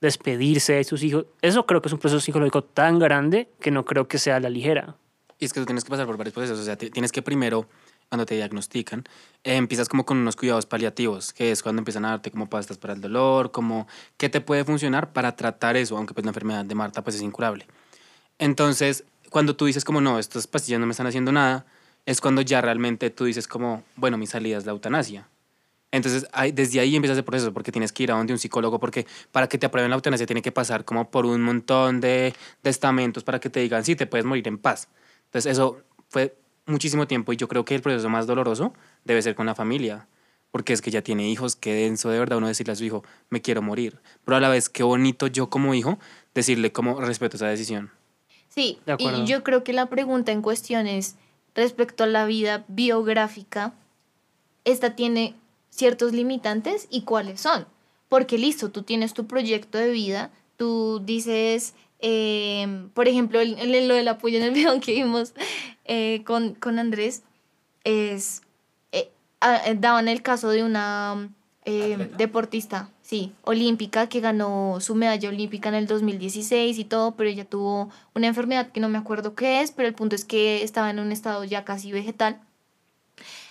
despedirse 0.00 0.74
de 0.74 0.84
sus 0.84 1.02
hijos. 1.02 1.26
Eso 1.40 1.66
creo 1.66 1.80
que 1.80 1.88
es 1.88 1.92
un 1.92 1.98
proceso 1.98 2.20
psicológico 2.20 2.62
tan 2.64 2.98
grande 2.98 3.48
que 3.60 3.70
no 3.70 3.84
creo 3.84 4.06
que 4.08 4.18
sea 4.18 4.40
la 4.40 4.50
ligera. 4.50 4.96
Y 5.38 5.46
es 5.46 5.52
que 5.52 5.60
tú 5.60 5.66
tienes 5.66 5.84
que 5.84 5.90
pasar 5.90 6.06
por 6.06 6.16
varios 6.16 6.34
procesos. 6.34 6.58
O 6.58 6.62
sea, 6.64 6.76
ti- 6.76 6.90
tienes 6.90 7.10
que 7.12 7.22
primero 7.22 7.66
cuando 8.10 8.26
te 8.26 8.34
diagnostican, 8.34 9.04
eh, 9.44 9.56
empiezas 9.56 9.88
como 9.88 10.04
con 10.04 10.18
unos 10.18 10.36
cuidados 10.36 10.66
paliativos, 10.66 11.32
que 11.32 11.50
es 11.50 11.62
cuando 11.62 11.80
empiezan 11.80 12.04
a 12.04 12.10
darte 12.10 12.30
como 12.30 12.48
pastas 12.50 12.76
para 12.76 12.92
el 12.92 13.00
dolor, 13.00 13.50
como 13.50 13.88
qué 14.18 14.28
te 14.28 14.40
puede 14.42 14.62
funcionar 14.64 15.12
para 15.12 15.34
tratar 15.34 15.76
eso, 15.76 15.96
aunque 15.96 16.12
pues 16.12 16.24
la 16.24 16.30
enfermedad 16.30 16.64
de 16.66 16.74
Marta 16.74 17.02
pues 17.02 17.16
es 17.16 17.22
incurable. 17.22 17.66
Entonces, 18.38 19.04
cuando 19.30 19.56
tú 19.56 19.66
dices 19.66 19.84
como 19.84 20.00
no, 20.00 20.18
estas 20.18 20.46
pastillas 20.46 20.80
no 20.80 20.86
me 20.86 20.92
están 20.92 21.06
haciendo 21.06 21.32
nada, 21.32 21.66
es 22.06 22.20
cuando 22.20 22.42
ya 22.42 22.60
realmente 22.60 23.10
tú 23.10 23.24
dices 23.24 23.48
como, 23.48 23.84
bueno, 23.96 24.18
mi 24.18 24.26
salida 24.26 24.58
es 24.58 24.66
la 24.66 24.72
eutanasia. 24.72 25.28
Entonces, 25.90 26.26
desde 26.54 26.80
ahí 26.80 26.96
empieza 26.96 27.12
ese 27.12 27.22
proceso, 27.22 27.52
porque 27.52 27.70
tienes 27.70 27.92
que 27.92 28.02
ir 28.02 28.10
a 28.10 28.16
donde 28.16 28.32
un 28.32 28.38
psicólogo, 28.38 28.80
porque 28.80 29.06
para 29.30 29.48
que 29.48 29.58
te 29.58 29.66
aprueben 29.66 29.90
la 29.90 29.96
eutanasia 29.96 30.26
tiene 30.26 30.42
que 30.42 30.50
pasar 30.50 30.84
como 30.84 31.08
por 31.10 31.24
un 31.24 31.40
montón 31.40 32.00
de, 32.00 32.34
de 32.64 32.70
estamentos 32.70 33.22
para 33.22 33.38
que 33.38 33.48
te 33.48 33.60
digan, 33.60 33.84
sí, 33.84 33.94
te 33.94 34.06
puedes 34.06 34.26
morir 34.26 34.46
en 34.48 34.58
paz. 34.58 34.88
Entonces, 35.26 35.52
eso 35.52 35.82
fue 36.08 36.36
muchísimo 36.66 37.06
tiempo 37.06 37.32
y 37.32 37.36
yo 37.36 37.46
creo 37.46 37.64
que 37.64 37.74
el 37.74 37.82
proceso 37.82 38.08
más 38.08 38.26
doloroso 38.26 38.74
debe 39.04 39.22
ser 39.22 39.34
con 39.36 39.46
la 39.46 39.54
familia, 39.54 40.08
porque 40.50 40.72
es 40.72 40.82
que 40.82 40.90
ya 40.90 41.02
tiene 41.02 41.28
hijos, 41.30 41.56
qué 41.56 41.74
denso 41.74 42.10
de 42.10 42.18
verdad 42.18 42.38
uno 42.38 42.48
decirle 42.48 42.72
a 42.72 42.76
su 42.76 42.84
hijo, 42.84 43.04
me 43.30 43.40
quiero 43.40 43.62
morir. 43.62 44.00
Pero 44.24 44.36
a 44.36 44.40
la 44.40 44.48
vez, 44.48 44.68
qué 44.68 44.82
bonito 44.82 45.28
yo 45.28 45.48
como 45.48 45.74
hijo 45.74 45.98
decirle 46.34 46.72
cómo 46.72 47.00
respeto 47.00 47.36
esa 47.36 47.46
decisión. 47.46 47.90
Sí, 48.54 48.78
De 48.86 48.96
y 49.00 49.26
yo 49.26 49.42
creo 49.42 49.64
que 49.64 49.72
la 49.72 49.86
pregunta 49.86 50.30
en 50.30 50.40
cuestión 50.42 50.86
es 50.86 51.16
respecto 51.54 52.04
a 52.04 52.06
la 52.06 52.24
vida 52.24 52.64
biográfica, 52.68 53.72
esta 54.64 54.94
tiene 54.94 55.34
ciertos 55.70 56.12
limitantes 56.12 56.86
y 56.90 57.02
cuáles 57.02 57.40
son. 57.40 57.66
Porque 58.08 58.38
listo, 58.38 58.70
tú 58.70 58.82
tienes 58.82 59.12
tu 59.12 59.26
proyecto 59.26 59.76
de 59.78 59.90
vida, 59.90 60.30
tú 60.56 61.00
dices, 61.04 61.74
eh, 62.00 62.86
por 62.94 63.08
ejemplo, 63.08 63.40
el, 63.40 63.58
el- 63.58 63.88
lo 63.88 63.94
del 63.94 64.06
apoyo 64.08 64.38
en 64.38 64.44
el 64.44 64.50
video 64.52 64.78
que 64.80 64.92
vimos 64.94 65.34
eh, 65.84 66.22
con, 66.24 66.54
con 66.54 66.78
Andrés, 66.78 67.22
es, 67.82 68.42
eh, 68.92 69.10
ah, 69.40 69.60
eh, 69.66 69.74
daban 69.78 70.06
el 70.08 70.22
caso 70.22 70.50
de 70.50 70.62
una 70.62 71.28
eh, 71.64 72.08
deportista, 72.16 72.88
sí, 73.04 73.34
olímpica, 73.42 74.08
que 74.08 74.20
ganó 74.20 74.78
su 74.80 74.94
medalla 74.94 75.28
olímpica 75.28 75.68
en 75.68 75.74
el 75.76 75.86
2016 75.86 76.78
y 76.78 76.84
todo, 76.84 77.12
pero 77.12 77.28
ella 77.28 77.44
tuvo 77.44 77.90
una 78.14 78.26
enfermedad 78.26 78.72
que 78.72 78.80
no 78.80 78.88
me 78.88 78.98
acuerdo 78.98 79.34
qué 79.34 79.60
es, 79.60 79.72
pero 79.72 79.86
el 79.86 79.94
punto 79.94 80.16
es 80.16 80.24
que 80.24 80.62
estaba 80.62 80.90
en 80.90 80.98
un 80.98 81.12
estado 81.12 81.44
ya 81.44 81.64
casi 81.64 81.92
vegetal. 81.92 82.40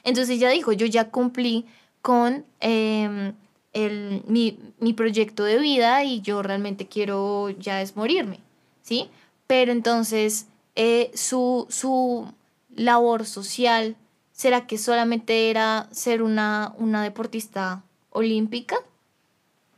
Entonces 0.04 0.38
ella 0.38 0.50
dijo, 0.50 0.74
yo 0.74 0.88
ya 0.88 1.12
cumplí 1.12 1.66
con 2.02 2.46
em, 2.62 3.34
el, 3.74 4.24
mi, 4.28 4.60
mi 4.80 4.94
proyecto 4.94 5.44
de 5.44 5.60
vida 5.60 6.04
y 6.04 6.22
yo 6.22 6.42
realmente 6.42 6.88
quiero 6.88 7.52
ya 7.52 7.82
es 7.82 7.96
morirme, 7.96 8.40
¿sí? 8.82 9.10
Pero 9.46 9.72
entonces 9.72 10.48
eh, 10.76 11.12
su, 11.14 11.68
su 11.70 12.28
labor 12.76 13.26
social, 13.28 13.96
¿será 14.32 14.66
que 14.66 14.80
solamente 14.80 15.52
era 15.52 15.88
ser 15.92 16.24
una, 16.24 16.74
una 16.80 17.04
deportista 17.04 17.84
olímpica? 18.10 18.78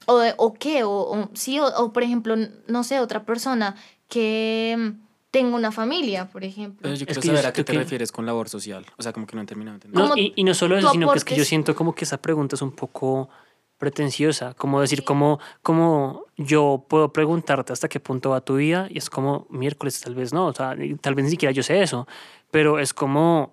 ¿O, 0.08 0.22
o 0.38 0.54
qué? 0.54 0.84
O, 0.84 0.90
o- 0.92 1.30
sí, 1.34 1.60
o, 1.60 1.66
o, 1.66 1.92
por 1.94 2.04
ejemplo, 2.04 2.36
no 2.68 2.84
sé, 2.84 3.00
otra 3.00 3.24
persona 3.26 3.76
que 4.08 4.76
mm, 4.78 5.06
tenga 5.32 5.56
una 5.56 5.72
familia, 5.72 6.30
por 6.30 6.44
ejemplo. 6.44 6.80
Pero 6.84 6.96
yo 6.96 7.02
Es 7.02 7.06
quiero 7.08 7.22
que 7.22 7.28
yo 7.28 7.34
saber 7.34 7.46
a 7.48 7.54
qué 7.54 7.64
te 7.64 7.72
que- 7.74 7.78
refieres 7.80 8.12
con 8.12 8.26
labor 8.26 8.48
social. 8.50 8.86
O 8.98 9.04
sea, 9.04 9.12
como 9.14 9.26
que 9.28 9.36
no 9.36 9.42
he 9.42 9.46
terminado 9.46 9.78
de 9.80 9.88
entender. 9.88 10.10
No, 10.10 10.16
y, 10.18 10.34
y 10.36 10.44
no 10.44 10.54
solo 10.54 10.78
eso, 10.78 10.92
sino 10.92 11.12
que 11.12 11.18
es 11.18 11.26
que 11.26 11.36
yo 11.36 11.44
siento 11.46 11.76
como 11.76 11.94
que 11.96 12.06
esa 12.06 12.18
pregunta 12.22 12.56
es 12.56 12.62
un 12.62 12.72
poco 12.72 13.30
pretenciosa, 13.78 14.54
como 14.54 14.80
decir, 14.80 15.04
como, 15.04 15.40
como 15.62 16.24
yo 16.38 16.86
puedo 16.88 17.12
preguntarte 17.12 17.74
hasta 17.74 17.90
qué 17.90 18.00
punto 18.00 18.30
va 18.30 18.40
tu 18.40 18.56
vida 18.56 18.88
y 18.90 18.98
es 18.98 19.10
como 19.10 19.48
miércoles, 19.50 20.00
tal 20.00 20.16
vez 20.16 20.32
no, 20.32 20.48
o 20.48 20.54
sea, 20.54 20.76
tal 21.02 21.14
vez 21.14 21.26
ni 21.26 21.32
siquiera 21.32 21.52
yo 21.52 21.62
sé 21.62 21.82
eso, 21.82 22.08
pero 22.52 22.80
es 22.80 22.94
como 22.94 23.52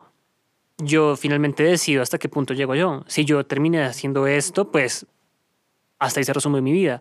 yo 0.78 1.16
finalmente 1.16 1.64
decido 1.64 2.02
hasta 2.02 2.18
qué 2.18 2.28
punto 2.28 2.54
llego 2.54 2.76
yo. 2.76 3.02
Si 3.08 3.24
yo 3.24 3.44
terminé 3.46 3.82
haciendo 3.84 4.28
esto, 4.28 4.70
pues 4.70 5.06
hasta 6.02 6.20
ahí 6.20 6.24
se 6.24 6.32
resume 6.32 6.60
mi 6.60 6.72
vida. 6.72 7.00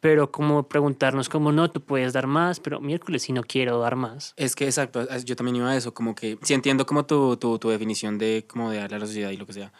Pero 0.00 0.32
como 0.32 0.62
preguntarnos 0.66 1.28
como 1.28 1.52
no, 1.52 1.70
tú 1.70 1.82
puedes 1.82 2.14
dar 2.14 2.26
más, 2.26 2.58
pero 2.58 2.80
miércoles 2.80 3.22
si 3.22 3.32
no 3.32 3.42
quiero 3.42 3.78
dar 3.80 3.96
más. 3.96 4.32
Es 4.36 4.56
que 4.56 4.64
exacto, 4.64 5.06
yo 5.24 5.36
también 5.36 5.56
iba 5.56 5.70
a 5.70 5.76
eso, 5.76 5.92
como 5.92 6.14
que 6.14 6.38
sí 6.42 6.54
entiendo 6.54 6.86
como 6.86 7.04
tu, 7.04 7.36
tu, 7.36 7.58
tu 7.58 7.68
definición 7.68 8.16
de 8.16 8.46
como 8.48 8.70
de 8.70 8.78
darle 8.78 8.96
a 8.96 9.00
la 9.00 9.06
sociedad 9.06 9.30
y 9.30 9.36
lo 9.36 9.44
que 9.44 9.52
sea. 9.52 9.72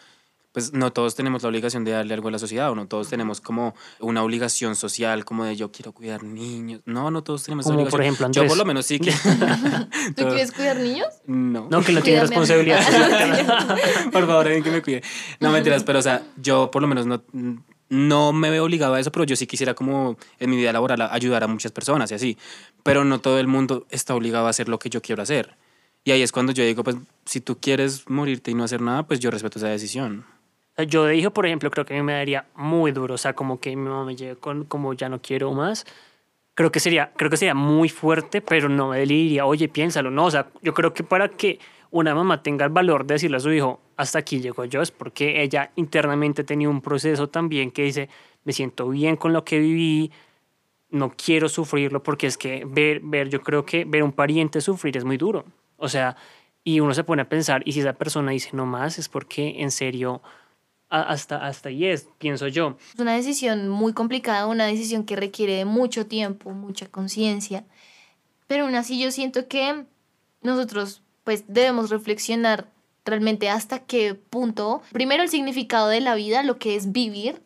Pues 0.53 0.73
no 0.73 0.93
todos 0.93 1.15
tenemos 1.15 1.45
la 1.45 1.49
obligación 1.49 1.85
de 1.85 1.93
darle 1.93 2.13
algo 2.13 2.27
a 2.27 2.33
la 2.33 2.39
sociedad 2.41 2.73
o 2.73 2.75
no 2.75 2.89
todos 2.89 3.09
tenemos 3.09 3.41
como 3.41 3.73
una 4.01 4.23
obligación 4.25 4.75
social 4.75 5.25
como 5.25 5.45
de 5.45 5.55
yo 5.55 5.71
quiero 5.71 5.93
cuidar 5.93 6.25
niños. 6.25 6.81
No, 6.87 7.11
no 7.13 7.23
todos 7.23 7.45
tenemos 7.45 7.65
esa 7.65 7.73
Como, 7.75 7.89
por 7.89 8.01
obligación. 8.01 8.27
ejemplo, 8.27 8.33
Yo 8.33 8.43
por 8.43 8.51
Andrés. 8.51 8.59
lo 8.59 8.65
menos 8.65 8.85
sí 8.87 8.99
que... 8.99 9.13
¿Tú 10.17 10.25
quieres 10.27 10.51
cuidar 10.51 10.77
niños? 10.79 11.07
No. 11.25 11.69
No, 11.71 11.83
que 11.83 11.93
no 11.93 12.03
tiene 12.03 12.21
responsabilidad. 12.23 12.81
por 14.13 14.27
favor, 14.27 14.47
alguien 14.47 14.65
que 14.65 14.71
me 14.73 14.83
cuide. 14.83 15.03
No, 15.39 15.53
mentiras, 15.53 15.85
pero 15.85 16.01
o 16.01 16.03
sea, 16.03 16.23
yo 16.37 16.69
por 16.73 16.83
lo 16.83 16.89
menos 16.89 17.07
no, 17.07 17.23
no 17.91 18.33
me 18.33 18.51
veo 18.51 18.65
obligado 18.65 18.95
a 18.95 19.01
eso, 19.01 19.13
pero 19.13 19.25
yo 19.25 19.37
sí 19.37 19.47
quisiera 19.47 19.75
como 19.75 20.17
en 20.39 20.49
mi 20.49 20.57
vida 20.57 20.73
laboral 20.73 21.03
ayudar 21.03 21.45
a 21.45 21.49
muchas 21.49 21.73
personas 21.73 22.11
y 22.11 22.15
así. 22.15 22.39
Pero 22.83 23.05
no 23.05 23.21
todo 23.21 23.39
el 23.39 23.49
mundo 23.49 23.87
está 23.91 24.15
obligado 24.15 24.47
a 24.47 24.51
hacer 24.51 24.69
lo 24.69 24.79
que 24.79 24.89
yo 24.89 25.03
quiero 25.03 25.23
hacer. 25.23 25.57
Y 26.05 26.13
ahí 26.13 26.23
es 26.23 26.33
cuando 26.33 26.53
yo 26.53 26.65
digo, 26.65 26.83
pues 26.85 26.97
si 27.27 27.41
tú 27.41 27.59
quieres 27.61 28.09
morirte 28.09 28.53
y 28.53 28.55
no 28.55 28.65
hacer 28.65 28.81
nada, 28.81 29.03
pues 29.03 29.21
yo 29.21 29.31
respeto 29.31 29.59
esa 29.59 29.69
decisión. 29.69 30.25
Sea, 30.77 30.85
Yo 30.85 31.05
de 31.05 31.17
hijo, 31.17 31.33
por 31.33 31.47
ejemplo, 31.47 31.71
creo 31.71 31.85
que 31.85 31.95
a 31.95 31.97
mí 31.97 32.03
me 32.03 32.15
daría 32.15 32.47
muy 32.55 32.93
duro. 32.93 33.15
O 33.15 33.19
sea, 33.19 33.35
como 33.35 33.61
que 33.61 33.71
mi 33.71 33.89
mamá 33.89 34.05
me 34.05 34.17
llegue 34.17 34.37
con 34.37 34.65
como 34.65 34.95
ya 34.95 35.09
no 35.09 35.21
quiero 35.21 35.53
más. 35.53 35.85
Creo 36.55 36.71
que 36.71 36.79
sería, 36.79 37.13
creo 37.17 37.29
que 37.29 37.37
sería 37.37 37.55
muy 37.55 37.89
fuerte, 37.89 38.41
pero 38.41 38.69
no 38.69 38.89
me 38.89 39.01
diría, 39.01 39.47
oye, 39.47 39.69
piénsalo. 39.69 40.11
No, 40.11 40.27
o 40.27 40.31
sea, 40.31 40.49
yo 40.63 40.75
creo 40.75 40.95
que 40.95 41.03
para 41.03 41.29
que 41.29 41.59
una 41.91 42.15
mamá 42.15 42.43
tenga 42.43 42.65
el 42.65 42.71
valor 42.71 43.07
de 43.07 43.15
decirle 43.15 43.37
a 43.39 43.41
su 43.41 43.53
hijo, 43.53 43.81
hasta 43.97 44.19
aquí 44.19 44.41
llego 44.41 44.65
yo, 44.65 44.81
es 44.83 44.91
porque 44.91 45.43
ella 45.43 45.73
internamente 45.77 46.45
tenía 46.45 46.69
un 46.69 46.81
proceso 46.81 47.29
también 47.29 47.71
que 47.71 47.83
dice, 47.83 48.09
me 48.45 48.53
siento 48.53 48.89
bien 48.89 49.17
con 49.17 49.33
lo 49.33 49.45
que 49.45 49.59
viví, 49.59 50.11
no 50.91 51.13
quiero 51.17 51.49
sufrirlo, 51.49 52.03
porque 52.03 52.27
es 52.27 52.37
que 52.37 52.65
ver, 52.67 53.01
ver, 53.01 53.29
yo 53.29 53.43
creo 53.43 53.65
que 53.65 53.85
ver 53.85 54.03
un 54.03 54.13
pariente 54.13 54.61
sufrir 54.61 54.97
es 54.97 55.05
muy 55.05 55.17
duro. 55.17 55.45
O 55.77 55.89
sea, 55.89 56.17
y 56.65 56.81
uno 56.81 56.95
se 56.95 57.05
pone 57.05 57.23
a 57.23 57.29
pensar, 57.29 57.63
y 57.65 57.73
si 57.73 57.81
esa 57.81 57.93
persona 57.95 58.33
dice 58.33 58.51
no 58.53 58.67
más, 58.67 58.99
es 58.99 59.09
porque 59.09 59.63
en 59.63 59.71
serio 59.71 60.23
hasta, 60.91 61.47
hasta 61.47 61.69
ahí 61.69 61.87
es, 61.87 62.09
pienso 62.19 62.49
yo. 62.49 62.77
Es 62.95 63.01
una 63.01 63.15
decisión 63.15 63.69
muy 63.69 63.93
complicada, 63.93 64.47
una 64.47 64.67
decisión 64.67 65.05
que 65.05 65.17
requiere 65.17 65.55
de 65.55 65.65
mucho 65.65 66.07
tiempo, 66.07 66.51
mucha 66.51 66.87
conciencia. 66.87 67.65
Pero 68.49 68.65
aún 68.65 68.75
así 68.75 69.01
yo 69.01 69.13
siento 69.13 69.47
que 69.47 69.85
nosotros 70.43 71.03
pues 71.25 71.45
debemos 71.49 71.91
reflexionar 71.91 72.69
realmente 73.05 73.49
hasta 73.49 73.81
qué 73.81 74.15
punto, 74.15 74.83
primero 74.93 75.23
el 75.23 75.29
significado 75.29 75.89
de 75.89 76.01
la 76.01 76.15
vida, 76.15 76.43
lo 76.43 76.59
que 76.59 76.77
es 76.77 76.93
vivir 76.93 77.43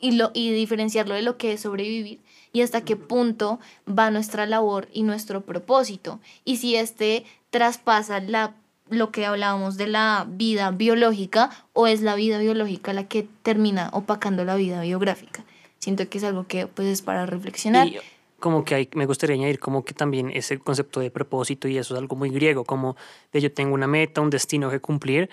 y, 0.00 0.12
lo, 0.12 0.30
y 0.34 0.52
diferenciarlo 0.52 1.14
de 1.14 1.22
lo 1.22 1.36
que 1.36 1.52
es 1.52 1.60
sobrevivir 1.60 2.20
y 2.52 2.62
hasta 2.62 2.82
qué 2.82 2.96
punto 2.96 3.60
va 3.86 4.10
nuestra 4.10 4.46
labor 4.46 4.88
y 4.92 5.02
nuestro 5.02 5.42
propósito. 5.42 6.20
Y 6.44 6.56
si 6.56 6.76
este 6.76 7.24
traspasa 7.50 8.20
la, 8.20 8.54
lo 8.88 9.10
que 9.10 9.26
hablábamos 9.26 9.76
de 9.76 9.86
la 9.86 10.26
vida 10.28 10.70
biológica 10.70 11.50
o 11.72 11.86
es 11.86 12.00
la 12.02 12.14
vida 12.14 12.38
biológica 12.38 12.92
la 12.92 13.06
que 13.06 13.26
termina 13.42 13.90
opacando 13.92 14.44
la 14.44 14.56
vida 14.56 14.80
biográfica. 14.80 15.44
Siento 15.78 16.08
que 16.08 16.18
es 16.18 16.24
algo 16.24 16.46
que 16.46 16.66
pues 16.66 16.88
es 16.88 17.02
para 17.02 17.24
reflexionar. 17.26 17.88
Y 17.88 17.98
como 18.40 18.64
que 18.64 18.74
hay, 18.74 18.90
me 18.94 19.06
gustaría 19.06 19.36
añadir 19.36 19.60
como 19.60 19.84
que 19.84 19.94
también 19.94 20.30
ese 20.34 20.58
concepto 20.58 21.00
de 21.00 21.10
propósito 21.10 21.68
y 21.68 21.78
eso 21.78 21.94
es 21.94 22.00
algo 22.00 22.16
muy 22.16 22.30
griego, 22.30 22.64
como 22.64 22.96
de 23.32 23.40
yo 23.40 23.52
tengo 23.52 23.74
una 23.74 23.86
meta, 23.86 24.20
un 24.20 24.30
destino 24.30 24.70
que 24.70 24.80
cumplir, 24.80 25.30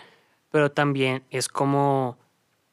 pero 0.52 0.72
también 0.72 1.24
es 1.32 1.48
como, 1.50 2.18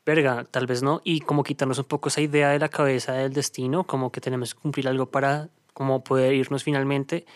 verga, 0.05 0.45
tal 0.51 0.67
vez 0.67 0.83
no, 0.83 1.01
y 1.05 1.21
como 1.21 1.45
quitarnos 1.45 1.79
un 1.79 1.87
poco 1.87 2.09
esa 2.09 2.21
idea 2.21 2.51
de 2.51 2.59
la 2.59 2.69
cabeza 2.69 3.15
del 3.15 3.33
destino, 3.33 3.85
como 3.85 4.13
que 4.13 4.21
tenemos 4.21 4.55
que 4.55 4.61
cumplir 4.61 4.89
algo 4.89 5.07
para 5.07 5.49
como 5.73 6.05
poder 6.05 6.35
irnos 6.35 6.65
finalmente. 6.65 7.27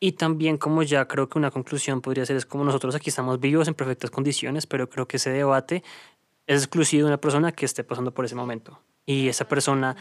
Y 0.00 0.12
también 0.12 0.58
como 0.58 0.82
ya 0.84 1.08
creo 1.08 1.28
que 1.28 1.38
una 1.38 1.50
conclusión 1.50 2.00
podría 2.00 2.24
ser 2.24 2.36
es 2.36 2.46
como 2.46 2.64
nosotros 2.64 2.94
aquí 2.94 3.10
estamos 3.10 3.40
vivos 3.40 3.66
en 3.66 3.74
perfectas 3.74 4.10
condiciones, 4.10 4.66
pero 4.66 4.88
creo 4.88 5.08
que 5.08 5.16
ese 5.16 5.30
debate 5.30 5.82
es 6.46 6.62
exclusivo 6.62 7.04
de 7.04 7.08
una 7.08 7.20
persona 7.20 7.52
que 7.52 7.64
esté 7.64 7.82
pasando 7.82 8.12
por 8.12 8.24
ese 8.24 8.36
momento. 8.36 8.80
Y 9.04 9.28
esa 9.28 9.48
persona 9.48 9.96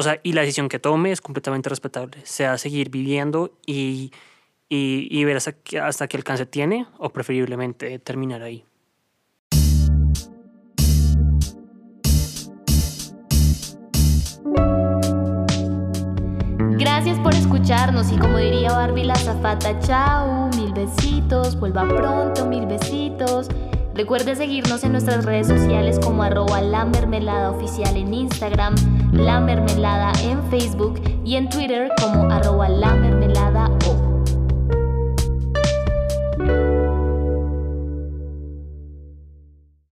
o 0.00 0.02
sea, 0.02 0.18
y 0.22 0.32
la 0.32 0.40
decisión 0.40 0.68
que 0.70 0.78
tome 0.78 1.12
es 1.12 1.20
completamente 1.20 1.68
respetable, 1.68 2.18
sea 2.24 2.56
seguir 2.56 2.88
viviendo 2.88 3.52
y, 3.66 4.12
y, 4.68 5.06
y 5.10 5.24
ver 5.24 5.36
hasta, 5.36 5.52
que- 5.52 5.78
hasta 5.78 6.08
qué 6.08 6.16
alcance 6.16 6.46
tiene 6.46 6.86
o 6.98 7.10
preferiblemente 7.10 7.98
terminar 7.98 8.42
ahí. 8.42 8.64
Gracias 16.78 17.18
por 17.18 17.34
escucharnos 17.34 18.10
y 18.10 18.16
como 18.16 18.38
diría 18.38 18.72
Barbie 18.72 19.04
la 19.04 19.16
zafata, 19.16 19.78
chao, 19.80 20.48
mil 20.56 20.72
besitos, 20.72 21.58
vuelva 21.60 21.86
pronto, 21.86 22.46
mil 22.46 22.64
besitos. 22.66 23.48
Recuerde 24.00 24.34
seguirnos 24.34 24.82
en 24.82 24.92
nuestras 24.92 25.26
redes 25.26 25.48
sociales 25.48 25.98
como 26.02 26.22
arroba 26.22 26.62
la 26.62 26.86
mermelada 26.86 27.50
oficial 27.50 27.98
en 27.98 28.14
Instagram, 28.14 28.74
la 29.12 29.40
mermelada 29.40 30.10
en 30.22 30.42
Facebook 30.48 31.02
y 31.22 31.36
en 31.36 31.50
Twitter 31.50 31.90
como 32.00 32.22
arroba 32.32 32.70
la 32.70 32.94
mermelada. 32.94 33.19